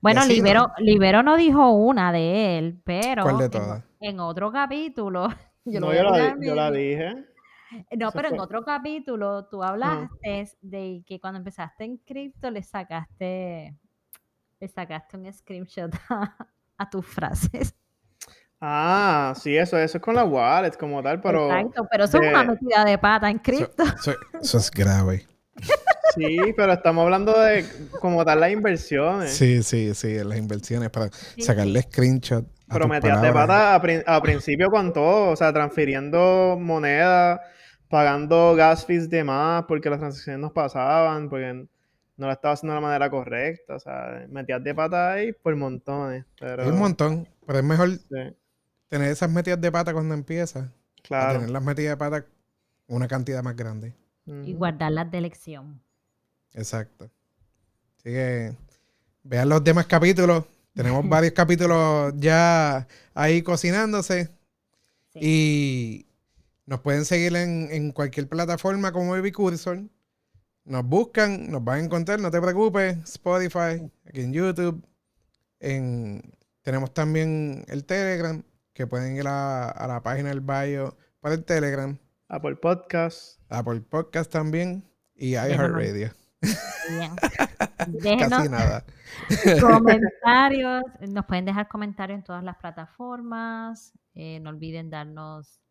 Bueno, 0.00 0.24
Libero, 0.24 0.72
Libero 0.78 1.22
no 1.22 1.36
dijo 1.36 1.72
una 1.72 2.10
de 2.10 2.58
él, 2.58 2.80
pero 2.84 3.24
¿Cuál 3.24 3.38
de 3.38 3.48
todas? 3.50 3.82
En, 4.00 4.18
otro 4.20 4.50
capítulo. 4.50 5.28
Yo, 5.64 5.78
no, 5.78 5.94
yo, 5.94 6.02
la, 6.02 6.36
yo 6.40 6.54
la 6.56 6.72
dije. 6.72 7.14
No, 7.96 8.12
pero 8.12 8.28
en 8.28 8.40
otro 8.40 8.64
capítulo 8.64 9.46
tú 9.46 9.62
hablaste 9.62 10.48
de 10.60 11.02
que 11.06 11.20
cuando 11.20 11.38
empezaste 11.38 11.84
en 11.84 11.96
cripto 11.98 12.50
le 12.50 12.62
sacaste, 12.62 13.74
le 14.60 14.68
sacaste 14.68 15.16
un 15.16 15.32
screenshot 15.32 15.92
a, 16.78 16.90
tus 16.90 17.06
frases. 17.06 17.74
Ah, 18.60 19.34
sí, 19.36 19.56
eso, 19.56 19.76
eso 19.78 19.98
es 19.98 20.02
con 20.02 20.14
la 20.14 20.24
wallet 20.24 20.76
como 20.76 21.02
tal, 21.02 21.20
pero... 21.20 21.46
Exacto, 21.46 21.86
pero 21.90 22.04
eso 22.04 22.18
es 22.20 22.28
una 22.28 22.44
metida 22.44 22.84
de 22.84 22.98
pata 22.98 23.28
en 23.30 23.38
cripto. 23.38 23.82
eso 24.40 24.58
es 24.58 24.70
grave. 24.70 25.26
Sí, 26.14 26.38
pero 26.56 26.72
estamos 26.72 27.04
hablando 27.04 27.38
de 27.40 27.64
como 28.00 28.24
tal 28.24 28.40
las 28.40 28.50
inversiones. 28.50 29.30
Sí, 29.30 29.62
sí, 29.62 29.94
sí, 29.94 30.22
las 30.22 30.38
inversiones 30.38 30.90
para 30.90 31.10
Sí, 31.10 31.42
sacarle 31.42 31.82
screenshot. 31.82 32.44
a 32.68 32.74
Pero 32.74 32.88
metías 32.88 33.22
de 33.22 33.32
pata 33.32 33.74
a, 33.74 33.80
prin- 33.82 34.02
a 34.06 34.20
principio 34.20 34.70
con 34.70 34.92
todo, 34.92 35.30
o 35.30 35.36
sea, 35.36 35.52
transfiriendo 35.52 36.56
moneda, 36.60 37.40
pagando 37.92 38.54
gas 38.54 38.86
fees 38.86 39.10
de 39.10 39.22
más 39.22 39.66
porque 39.66 39.90
las 39.90 39.98
transacciones 39.98 40.40
nos 40.40 40.52
pasaban, 40.52 41.28
porque 41.28 41.52
no 41.52 42.26
lo 42.26 42.32
estaba 42.32 42.54
haciendo 42.54 42.72
de 42.72 42.80
la 42.80 42.86
manera 42.86 43.10
correcta, 43.10 43.74
o 43.74 43.78
sea, 43.78 44.26
metías 44.30 44.64
de 44.64 44.74
pata 44.74 45.12
ahí 45.12 45.34
por 45.34 45.54
montones, 45.56 46.24
pero... 46.40 46.66
Un 46.66 46.78
montón, 46.78 47.28
pero 47.46 47.58
es 47.58 47.64
mejor 47.66 47.90
sí, 47.90 48.34
tener 48.88 49.10
esas 49.10 49.30
metidas 49.30 49.60
de 49.60 49.70
pata 49.70 49.92
cuando 49.92 50.14
empieza 50.14 50.60
a 50.60 50.72
claro. 51.02 51.32
tener 51.34 51.50
las 51.50 51.62
metidas 51.62 51.90
de 51.90 51.96
pata 51.98 52.26
una 52.86 53.06
cantidad 53.08 53.42
más 53.42 53.56
grande. 53.56 53.92
Y 54.24 54.54
guardarlas 54.54 55.10
de 55.10 55.18
elección. 55.18 55.82
Exacto. 56.54 57.10
Así 57.98 58.04
que 58.04 58.54
vean 59.22 59.50
los 59.50 59.62
demás 59.62 59.84
capítulos. 59.84 60.46
Tenemos 60.74 61.06
varios 61.06 61.34
capítulos 61.34 62.14
ya 62.16 62.86
ahí 63.12 63.42
cocinándose. 63.42 64.30
Sí. 65.12 65.18
Y 65.20 66.06
nos 66.66 66.80
pueden 66.80 67.04
seguir 67.04 67.34
en, 67.36 67.68
en 67.70 67.92
cualquier 67.92 68.28
plataforma 68.28 68.92
como 68.92 69.12
Baby 69.12 69.32
Cursor. 69.32 69.82
Nos 70.64 70.84
buscan, 70.84 71.50
nos 71.50 71.64
van 71.64 71.80
a 71.80 71.84
encontrar, 71.84 72.20
no 72.20 72.30
te 72.30 72.40
preocupes. 72.40 72.98
Spotify, 73.04 73.90
aquí 74.06 74.20
en 74.20 74.32
YouTube. 74.32 74.86
En, 75.58 76.22
tenemos 76.62 76.94
también 76.94 77.64
el 77.68 77.84
Telegram, 77.84 78.42
que 78.72 78.86
pueden 78.86 79.16
ir 79.16 79.26
a, 79.26 79.68
a 79.68 79.88
la 79.88 80.02
página 80.02 80.28
del 80.28 80.40
bio 80.40 80.96
para 81.20 81.34
el 81.34 81.44
Telegram. 81.44 81.98
Apple 82.28 82.56
Podcast. 82.56 83.40
Apple 83.48 83.80
Podcast 83.80 84.30
también. 84.30 84.84
Y 85.14 85.32
iHeartRadio. 85.32 86.12
Bien. 86.88 87.16
Casi 88.28 88.48
nada. 88.48 88.84
comentarios. 89.60 90.82
Nos 91.08 91.26
pueden 91.26 91.44
dejar 91.44 91.68
comentarios 91.68 92.18
en 92.18 92.24
todas 92.24 92.42
las 92.42 92.56
plataformas. 92.56 93.92
Eh, 94.14 94.40
no 94.40 94.50
olviden 94.50 94.90
darnos 94.90 95.61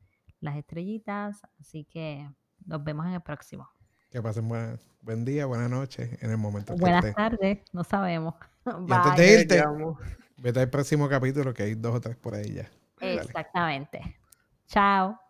las 0.42 0.58
estrellitas. 0.58 1.42
Así 1.60 1.86
que 1.86 2.30
nos 2.66 2.84
vemos 2.84 3.06
en 3.06 3.14
el 3.14 3.22
próximo. 3.22 3.70
Que 4.10 4.22
pasen 4.22 4.48
buena- 4.50 4.78
buen 5.02 5.24
día, 5.24 5.46
buenas 5.46 5.70
noches 5.70 6.22
en 6.22 6.32
el 6.32 6.38
momento 6.38 6.76
Buenas 6.76 7.16
tardes. 7.16 7.60
No 7.72 7.84
sabemos. 7.84 8.36
Y 8.88 8.92
antes 8.94 9.16
de 9.16 9.42
irte, 9.42 9.56
Llegamos. 9.56 9.98
vete 10.38 10.60
al 10.60 10.70
próximo 10.70 11.08
capítulo 11.10 11.52
que 11.54 11.64
hay 11.64 11.74
dos 11.76 11.96
o 11.96 12.02
tres 12.02 12.16
por 12.18 12.36
ahí 12.36 12.54
ya. 12.54 12.70
Dale. 13.00 13.16
Exactamente. 13.22 14.20
Chao. 14.68 15.21